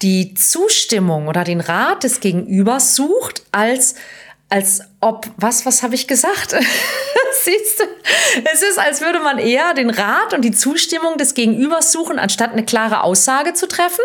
die 0.00 0.34
Zustimmung 0.34 1.28
oder 1.28 1.44
den 1.44 1.60
Rat 1.60 2.04
des 2.04 2.20
Gegenübers 2.20 2.94
sucht, 2.94 3.42
als 3.52 3.94
als 4.52 4.82
ob, 5.00 5.26
was, 5.38 5.64
was 5.64 5.82
habe 5.82 5.94
ich 5.94 6.06
gesagt? 6.06 6.50
Siehst 7.42 7.80
du, 7.80 7.84
es 8.52 8.60
ist, 8.60 8.78
als 8.78 9.00
würde 9.00 9.18
man 9.18 9.38
eher 9.38 9.72
den 9.72 9.88
Rat 9.88 10.34
und 10.34 10.42
die 10.42 10.52
Zustimmung 10.52 11.16
des 11.16 11.32
Gegenübers 11.32 11.90
suchen, 11.90 12.18
anstatt 12.18 12.52
eine 12.52 12.62
klare 12.62 13.02
Aussage 13.02 13.54
zu 13.54 13.66
treffen. 13.66 14.04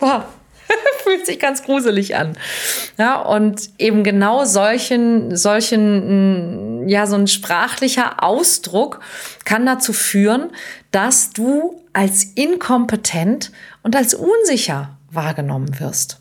Wow. 0.00 0.24
Fühlt 1.04 1.26
sich 1.26 1.38
ganz 1.38 1.62
gruselig 1.62 2.16
an. 2.16 2.36
Ja, 2.98 3.20
und 3.20 3.70
eben 3.78 4.04
genau 4.04 4.44
solchen, 4.44 5.36
solchen, 5.36 6.88
ja, 6.88 7.06
so 7.06 7.16
ein 7.16 7.26
sprachlicher 7.26 8.22
Ausdruck 8.22 9.00
kann 9.44 9.66
dazu 9.66 9.92
führen, 9.92 10.50
dass 10.90 11.30
du 11.30 11.82
als 11.92 12.24
inkompetent 12.24 13.52
und 13.82 13.96
als 13.96 14.14
unsicher 14.14 14.96
wahrgenommen 15.10 15.80
wirst. 15.80 16.20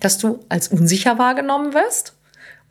Dass 0.00 0.18
du 0.18 0.40
als 0.48 0.68
unsicher 0.68 1.18
wahrgenommen 1.18 1.74
wirst 1.74 2.14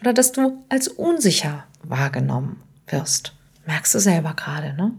oder 0.02 0.13
dass 0.13 0.32
du 0.32 0.63
als 0.69 0.88
unsicher 0.88 1.65
wahrgenommen 1.84 2.62
wirst. 2.88 3.34
Merkst 3.69 3.93
du 3.93 3.99
selber 3.99 4.34
gerade, 4.36 4.73
ne? 4.73 4.93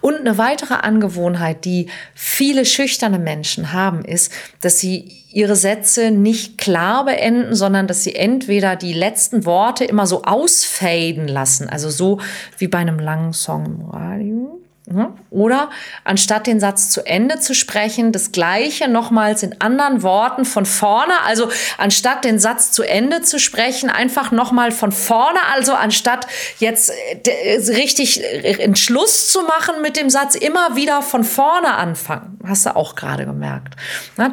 Und 0.00 0.14
eine 0.14 0.38
weitere 0.38 0.72
Angewohnheit, 0.72 1.66
die 1.66 1.90
viele 2.14 2.64
schüchterne 2.64 3.18
Menschen 3.18 3.74
haben, 3.74 4.06
ist, 4.06 4.32
dass 4.62 4.78
sie 4.78 5.12
ihre 5.30 5.54
Sätze 5.54 6.10
nicht 6.10 6.56
klar 6.56 7.04
beenden, 7.04 7.54
sondern 7.54 7.86
dass 7.86 8.04
sie 8.04 8.14
entweder 8.14 8.74
die 8.74 8.94
letzten 8.94 9.44
Worte 9.44 9.84
immer 9.84 10.06
so 10.06 10.22
ausfaden 10.22 11.28
lassen, 11.28 11.68
also 11.68 11.90
so 11.90 12.20
wie 12.56 12.68
bei 12.68 12.78
einem 12.78 12.98
langen 12.98 13.34
Song 13.34 13.66
im 13.66 13.82
Radio? 13.82 14.65
Oder 15.30 15.70
anstatt 16.04 16.46
den 16.46 16.60
Satz 16.60 16.90
zu 16.90 17.04
Ende 17.04 17.40
zu 17.40 17.56
sprechen, 17.56 18.12
das 18.12 18.30
Gleiche 18.30 18.86
nochmals 18.86 19.42
in 19.42 19.60
anderen 19.60 20.04
Worten 20.04 20.44
von 20.44 20.64
vorne, 20.64 21.12
also 21.24 21.48
anstatt 21.76 22.24
den 22.24 22.38
Satz 22.38 22.70
zu 22.70 22.84
Ende 22.84 23.20
zu 23.22 23.40
sprechen, 23.40 23.90
einfach 23.90 24.30
nochmal 24.30 24.70
von 24.70 24.92
vorne, 24.92 25.40
also 25.52 25.74
anstatt 25.74 26.28
jetzt 26.60 26.92
äh, 27.24 27.72
richtig 27.72 28.22
einen 28.60 28.76
Schluss 28.76 29.32
zu 29.32 29.42
machen 29.42 29.82
mit 29.82 29.96
dem 29.96 30.08
Satz, 30.08 30.36
immer 30.36 30.76
wieder 30.76 31.02
von 31.02 31.24
vorne 31.24 31.74
anfangen. 31.74 32.38
Hast 32.44 32.66
du 32.66 32.76
auch 32.76 32.94
gerade 32.94 33.26
gemerkt. 33.26 33.74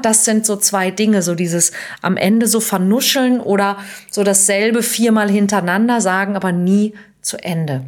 Das 0.03 0.23
sind 0.23 0.45
so 0.45 0.55
zwei 0.55 0.91
Dinge, 0.91 1.23
so 1.23 1.33
dieses 1.33 1.71
am 2.03 2.15
Ende 2.15 2.45
so 2.45 2.59
vernuscheln 2.59 3.39
oder 3.39 3.77
so 4.11 4.23
dasselbe 4.23 4.83
viermal 4.83 5.31
hintereinander 5.31 5.99
sagen, 5.99 6.35
aber 6.35 6.51
nie 6.51 6.93
zu 7.23 7.37
Ende. 7.37 7.81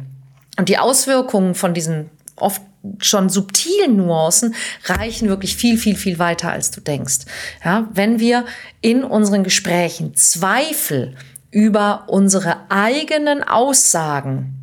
Und 0.58 0.68
die 0.68 0.78
Auswirkungen 0.78 1.54
von 1.54 1.72
diesen 1.72 2.10
oft 2.36 2.62
schon 3.00 3.28
subtilen 3.28 3.96
Nuancen 3.96 4.54
reichen 4.84 5.28
wirklich 5.28 5.56
viel, 5.56 5.76
viel, 5.76 5.96
viel 5.96 6.18
weiter, 6.18 6.52
als 6.52 6.70
du 6.70 6.80
denkst. 6.80 7.20
Ja, 7.64 7.88
wenn 7.92 8.20
wir 8.20 8.44
in 8.80 9.02
unseren 9.02 9.42
Gesprächen 9.42 10.14
Zweifel 10.14 11.16
über 11.50 12.04
unsere 12.06 12.70
eigenen 12.70 13.42
Aussagen 13.42 14.54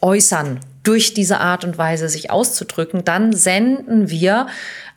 äußern, 0.00 0.60
durch 0.82 1.14
diese 1.14 1.38
Art 1.38 1.64
und 1.64 1.78
Weise 1.78 2.08
sich 2.08 2.30
auszudrücken, 2.30 3.04
dann 3.04 3.32
senden 3.32 4.10
wir 4.10 4.48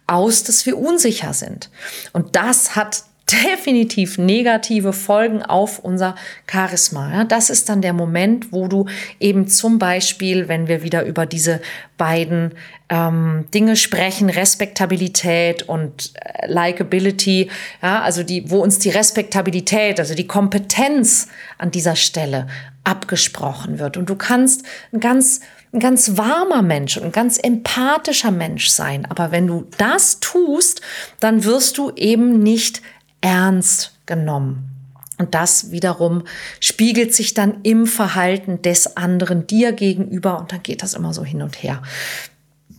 aus, 0.07 0.43
dass 0.43 0.65
wir 0.65 0.77
unsicher 0.77 1.33
sind. 1.33 1.69
Und 2.13 2.35
das 2.35 2.75
hat 2.75 3.03
definitiv 3.31 4.17
negative 4.17 4.93
Folgen 4.93 5.41
auf 5.41 5.79
unser 5.79 6.15
Charisma. 6.49 7.23
Das 7.23 7.49
ist 7.49 7.69
dann 7.69 7.81
der 7.81 7.93
Moment, 7.93 8.51
wo 8.51 8.67
du 8.67 8.85
eben 9.19 9.47
zum 9.47 9.79
Beispiel, 9.79 10.47
wenn 10.47 10.67
wir 10.67 10.83
wieder 10.83 11.03
über 11.05 11.25
diese 11.25 11.59
beiden 11.97 12.53
ähm, 12.89 13.45
Dinge 13.53 13.77
sprechen, 13.77 14.29
Respektabilität 14.29 15.63
und 15.63 16.13
äh, 16.15 16.45
Likability, 16.51 17.49
ja, 17.81 18.01
also 18.01 18.21
die, 18.21 18.49
wo 18.51 18.59
uns 18.59 18.77
die 18.77 18.89
Respektabilität, 18.89 19.99
also 19.99 20.13
die 20.13 20.27
Kompetenz 20.27 21.27
an 21.57 21.71
dieser 21.71 21.95
Stelle 21.95 22.47
abgesprochen 22.83 23.79
wird. 23.79 23.97
Und 23.97 24.07
du 24.09 24.15
kannst 24.15 24.63
ein 24.93 24.99
ganz 24.99 25.41
ein 25.73 25.79
ganz 25.79 26.15
warmer 26.15 26.61
Mensch 26.61 26.95
und 26.95 27.03
ein 27.03 27.11
ganz 27.11 27.37
empathischer 27.37 28.31
Mensch 28.31 28.69
sein. 28.69 29.05
Aber 29.05 29.31
wenn 29.31 29.45
du 29.45 29.67
das 29.77 30.21
tust, 30.21 30.79
dann 31.19 31.43
wirst 31.43 31.77
du 31.77 31.91
eben 31.97 32.41
nicht 32.41 32.81
ernst 33.25 33.97
genommen. 34.05 34.69
Und 35.17 35.33
das 35.33 35.71
wiederum 35.71 36.25
spiegelt 36.59 37.15
sich 37.15 37.33
dann 37.33 37.61
im 37.63 37.87
Verhalten 37.87 38.61
des 38.61 38.97
anderen 38.97 39.47
dir 39.47 39.71
gegenüber 39.71 40.39
und 40.39 40.51
dann 40.51 40.61
geht 40.61 40.83
das 40.83 40.93
immer 40.93 41.11
so 41.11 41.25
hin 41.25 41.41
und 41.41 41.63
her. 41.63 41.81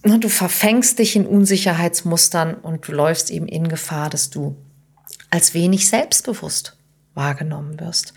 Du 0.02 0.28
verfängst 0.28 1.00
dich 1.00 1.16
in 1.16 1.26
Unsicherheitsmustern 1.26 2.54
und 2.54 2.87
du 2.87 2.92
läufst 2.92 3.30
eben 3.30 3.48
in 3.48 3.68
Gefahr, 3.68 4.09
dass 4.09 4.30
du 4.30 4.54
als 5.30 5.52
wenig 5.52 5.88
selbstbewusst 5.88 6.76
wahrgenommen 7.14 7.80
wirst. 7.80 8.14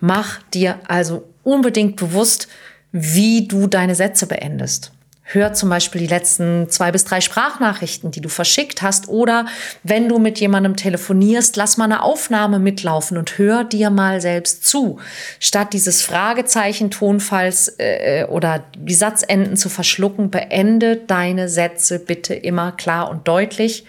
Mach 0.00 0.40
dir 0.54 0.80
also 0.88 1.28
unbedingt 1.42 1.96
bewusst, 1.96 2.48
wie 2.92 3.46
du 3.48 3.66
deine 3.66 3.94
Sätze 3.94 4.26
beendest. 4.26 4.92
Hör 5.28 5.52
zum 5.54 5.70
Beispiel 5.70 6.02
die 6.02 6.06
letzten 6.06 6.70
zwei 6.70 6.92
bis 6.92 7.04
drei 7.04 7.20
Sprachnachrichten, 7.20 8.12
die 8.12 8.20
du 8.20 8.28
verschickt 8.28 8.80
hast. 8.80 9.08
Oder 9.08 9.46
wenn 9.82 10.08
du 10.08 10.20
mit 10.20 10.38
jemandem 10.38 10.76
telefonierst, 10.76 11.56
lass 11.56 11.76
mal 11.76 11.86
eine 11.86 12.04
Aufnahme 12.04 12.60
mitlaufen 12.60 13.18
und 13.18 13.36
hör 13.36 13.64
dir 13.64 13.90
mal 13.90 14.20
selbst 14.20 14.64
zu. 14.64 15.00
Statt 15.40 15.72
dieses 15.72 16.02
Fragezeichen-Tonfalls 16.02 17.74
äh, 17.78 18.26
oder 18.28 18.62
die 18.78 18.94
Satzenden 18.94 19.56
zu 19.56 19.68
verschlucken, 19.68 20.30
beende 20.30 20.94
deine 20.94 21.48
Sätze 21.48 21.98
bitte 21.98 22.32
immer 22.32 22.70
klar 22.70 23.10
und 23.10 23.26
deutlich 23.26 23.84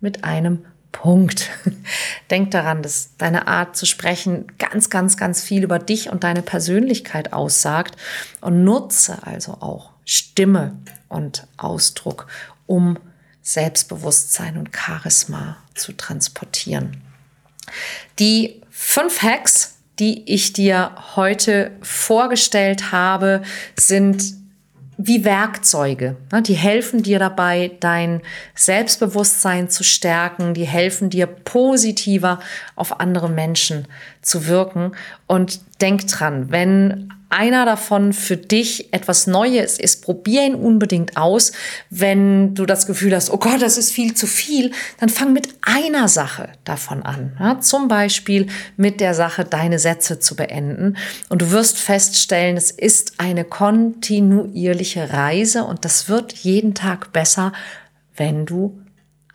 mit 0.00 0.24
einem 0.24 0.64
Punkt. 0.90 1.50
Denk 2.30 2.50
daran, 2.52 2.80
dass 2.80 3.10
deine 3.18 3.46
Art 3.46 3.76
zu 3.76 3.84
sprechen 3.84 4.46
ganz, 4.58 4.88
ganz, 4.88 5.18
ganz 5.18 5.42
viel 5.42 5.64
über 5.64 5.78
dich 5.78 6.08
und 6.08 6.24
deine 6.24 6.40
Persönlichkeit 6.40 7.34
aussagt 7.34 7.94
und 8.40 8.64
nutze 8.64 9.18
also 9.26 9.52
auch 9.60 9.97
Stimme 10.08 10.74
und 11.08 11.46
Ausdruck, 11.58 12.28
um 12.66 12.98
Selbstbewusstsein 13.42 14.56
und 14.56 14.74
Charisma 14.74 15.58
zu 15.74 15.92
transportieren. 15.92 17.02
Die 18.18 18.62
fünf 18.70 19.22
Hacks, 19.22 19.76
die 19.98 20.32
ich 20.32 20.54
dir 20.54 20.92
heute 21.14 21.72
vorgestellt 21.82 22.90
habe, 22.90 23.42
sind 23.78 24.34
wie 24.96 25.26
Werkzeuge. 25.26 26.16
Ne? 26.32 26.40
Die 26.40 26.54
helfen 26.54 27.02
dir 27.02 27.18
dabei, 27.18 27.72
dein 27.78 28.22
Selbstbewusstsein 28.54 29.68
zu 29.68 29.84
stärken, 29.84 30.54
die 30.54 30.66
helfen 30.66 31.10
dir 31.10 31.26
positiver 31.26 32.40
auf 32.76 32.98
andere 32.98 33.28
Menschen 33.28 33.86
zu 34.22 34.46
wirken. 34.46 34.92
Und 35.26 35.60
denk 35.82 36.06
dran, 36.08 36.50
wenn 36.50 37.12
einer 37.30 37.64
davon 37.64 38.12
für 38.12 38.36
dich 38.36 38.92
etwas 38.92 39.26
Neues 39.26 39.78
ist, 39.78 40.02
probier 40.02 40.46
ihn 40.46 40.54
unbedingt 40.54 41.16
aus. 41.16 41.52
Wenn 41.90 42.54
du 42.54 42.64
das 42.66 42.86
Gefühl 42.86 43.14
hast, 43.14 43.30
oh 43.30 43.38
Gott, 43.38 43.60
das 43.60 43.76
ist 43.76 43.92
viel 43.92 44.14
zu 44.14 44.26
viel, 44.26 44.72
dann 44.98 45.08
fang 45.08 45.32
mit 45.32 45.48
einer 45.62 46.08
Sache 46.08 46.48
davon 46.64 47.02
an. 47.02 47.36
Ja, 47.38 47.60
zum 47.60 47.88
Beispiel 47.88 48.46
mit 48.76 49.00
der 49.00 49.14
Sache, 49.14 49.44
deine 49.44 49.78
Sätze 49.78 50.20
zu 50.20 50.36
beenden. 50.36 50.96
Und 51.28 51.42
du 51.42 51.50
wirst 51.50 51.78
feststellen, 51.78 52.56
es 52.56 52.70
ist 52.70 53.14
eine 53.18 53.44
kontinuierliche 53.44 55.12
Reise 55.12 55.64
und 55.64 55.84
das 55.84 56.08
wird 56.08 56.32
jeden 56.32 56.74
Tag 56.74 57.12
besser, 57.12 57.52
wenn 58.16 58.46
du 58.46 58.80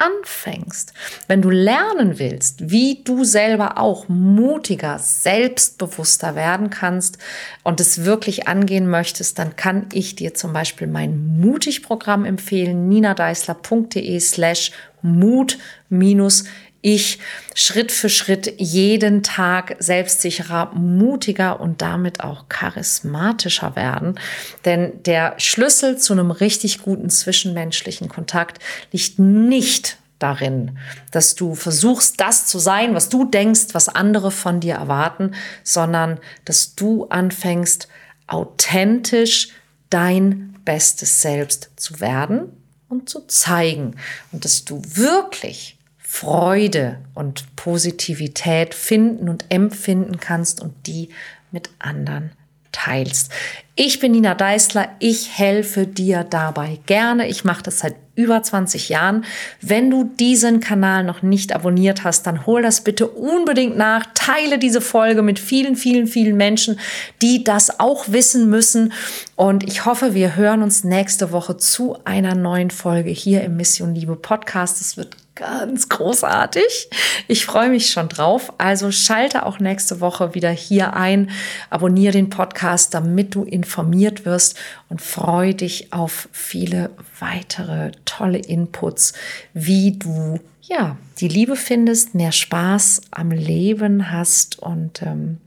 anfängst, 0.03 0.93
wenn 1.27 1.41
du 1.41 1.49
lernen 1.49 2.19
willst, 2.19 2.69
wie 2.69 3.03
du 3.03 3.23
selber 3.23 3.77
auch 3.77 4.09
mutiger, 4.09 4.99
selbstbewusster 4.99 6.35
werden 6.35 6.69
kannst 6.69 7.17
und 7.63 7.79
es 7.79 8.05
wirklich 8.05 8.47
angehen 8.47 8.89
möchtest, 8.89 9.39
dann 9.39 9.55
kann 9.55 9.87
ich 9.93 10.15
dir 10.15 10.33
zum 10.33 10.53
Beispiel 10.53 10.87
mein 10.87 11.39
Mutig-Programm 11.39 12.25
empfehlen, 12.25 12.89
ninadeisler.de 12.89 14.19
slash 14.19 14.71
Mut 15.01 15.57
minus 15.89 16.45
ich 16.83 17.17
Schritt 17.55 17.91
für 17.91 18.09
Schritt 18.09 18.53
jeden 18.59 19.23
Tag 19.23 19.77
selbstsicherer, 19.79 20.73
mutiger 20.75 21.59
und 21.59 21.81
damit 21.81 22.19
auch 22.23 22.49
charismatischer 22.49 23.75
werden. 23.75 24.19
Denn 24.65 25.01
der 25.03 25.33
Schlüssel 25.37 25.97
zu 25.97 26.13
einem 26.13 26.29
richtig 26.29 26.81
guten 26.83 27.09
zwischenmenschlichen 27.09 28.09
Kontakt 28.09 28.59
liegt 28.91 29.17
nicht 29.17 29.97
darin, 30.19 30.77
dass 31.11 31.35
du 31.35 31.55
versuchst, 31.55 32.19
das 32.19 32.47
zu 32.47 32.59
sein, 32.59 32.93
was 32.95 33.09
du 33.09 33.25
denkst, 33.25 33.67
was 33.73 33.89
andere 33.89 34.29
von 34.29 34.59
dir 34.59 34.75
erwarten, 34.75 35.35
sondern 35.63 36.19
dass 36.45 36.75
du 36.75 37.05
anfängst, 37.05 37.87
authentisch 38.27 39.49
dein 39.89 40.55
bestes 40.65 41.21
Selbst 41.21 41.71
zu 41.77 42.01
werden 42.01 42.51
und 42.89 43.09
zu 43.09 43.21
zeigen 43.27 43.95
und 44.31 44.43
dass 44.43 44.65
du 44.65 44.81
wirklich 44.83 45.72
Freude 46.13 46.99
und 47.15 47.55
Positivität 47.55 48.75
finden 48.75 49.29
und 49.29 49.45
empfinden 49.49 50.19
kannst 50.19 50.61
und 50.61 50.85
die 50.85 51.09
mit 51.51 51.71
anderen 51.79 52.33
teilst. 52.71 53.31
Ich 53.75 53.99
bin 53.99 54.11
Nina 54.11 54.35
Deißler, 54.35 54.89
ich 54.99 55.35
helfe 55.35 55.87
dir 55.87 56.23
dabei 56.23 56.77
gerne. 56.85 57.27
Ich 57.27 57.43
mache 57.43 57.63
das 57.63 57.79
seit 57.79 57.95
über 58.13 58.43
20 58.43 58.89
Jahren. 58.89 59.25
Wenn 59.59 59.89
du 59.89 60.03
diesen 60.03 60.59
Kanal 60.59 61.03
noch 61.03 61.23
nicht 61.23 61.51
abonniert 61.51 62.03
hast, 62.03 62.27
dann 62.27 62.45
hol 62.45 62.61
das 62.61 62.81
bitte 62.81 63.07
unbedingt 63.07 63.75
nach. 63.75 64.05
Teile 64.13 64.59
diese 64.59 64.81
Folge 64.81 65.23
mit 65.23 65.39
vielen, 65.39 65.75
vielen, 65.75 66.05
vielen 66.05 66.37
Menschen, 66.37 66.79
die 67.23 67.43
das 67.43 67.79
auch 67.79 68.05
wissen 68.09 68.51
müssen. 68.51 68.93
Und 69.35 69.63
ich 69.63 69.85
hoffe, 69.85 70.13
wir 70.13 70.35
hören 70.35 70.61
uns 70.61 70.83
nächste 70.83 71.31
Woche 71.31 71.57
zu 71.57 71.97
einer 72.05 72.35
neuen 72.35 72.69
Folge 72.69 73.09
hier 73.09 73.41
im 73.43 73.57
Mission 73.57 73.95
Liebe 73.95 74.15
Podcast. 74.15 74.79
Es 74.79 74.95
wird 74.95 75.17
ganz 75.35 75.89
großartig. 75.89 76.89
Ich 77.27 77.45
freue 77.45 77.69
mich 77.69 77.89
schon 77.89 78.09
drauf. 78.09 78.53
Also 78.57 78.91
schalte 78.91 79.45
auch 79.45 79.59
nächste 79.59 79.99
Woche 79.99 80.35
wieder 80.35 80.51
hier 80.51 80.93
ein, 80.93 81.31
abonniere 81.69 82.13
den 82.13 82.29
Podcast, 82.29 82.93
damit 82.93 83.35
du 83.35 83.43
informiert 83.43 84.25
wirst 84.25 84.59
und 84.89 85.01
freue 85.01 85.55
dich 85.55 85.91
auf 85.93 86.29
viele 86.31 86.91
weitere 87.19 87.91
tolle 88.05 88.39
Inputs, 88.39 89.13
wie 89.53 89.97
du 89.97 90.39
ja 90.61 90.97
die 91.19 91.27
Liebe 91.27 91.55
findest, 91.55 92.15
mehr 92.15 92.31
Spaß 92.31 93.01
am 93.11 93.31
Leben 93.31 94.11
hast 94.11 94.59
und 94.59 95.01
ähm, 95.01 95.39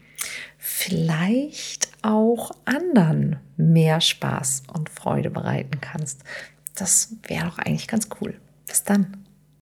vielleicht 0.59 1.89
auch 2.03 2.51
anderen 2.65 3.37
mehr 3.57 4.01
Spaß 4.01 4.65
und 4.73 4.91
Freude 4.91 5.31
bereiten 5.31 5.81
kannst. 5.81 6.23
Das 6.75 7.15
wäre 7.27 7.47
doch 7.47 7.59
eigentlich 7.59 7.89
ganz 7.89 8.09
cool. 8.21 8.35
Bis 8.67 8.85
dann. 8.85 9.26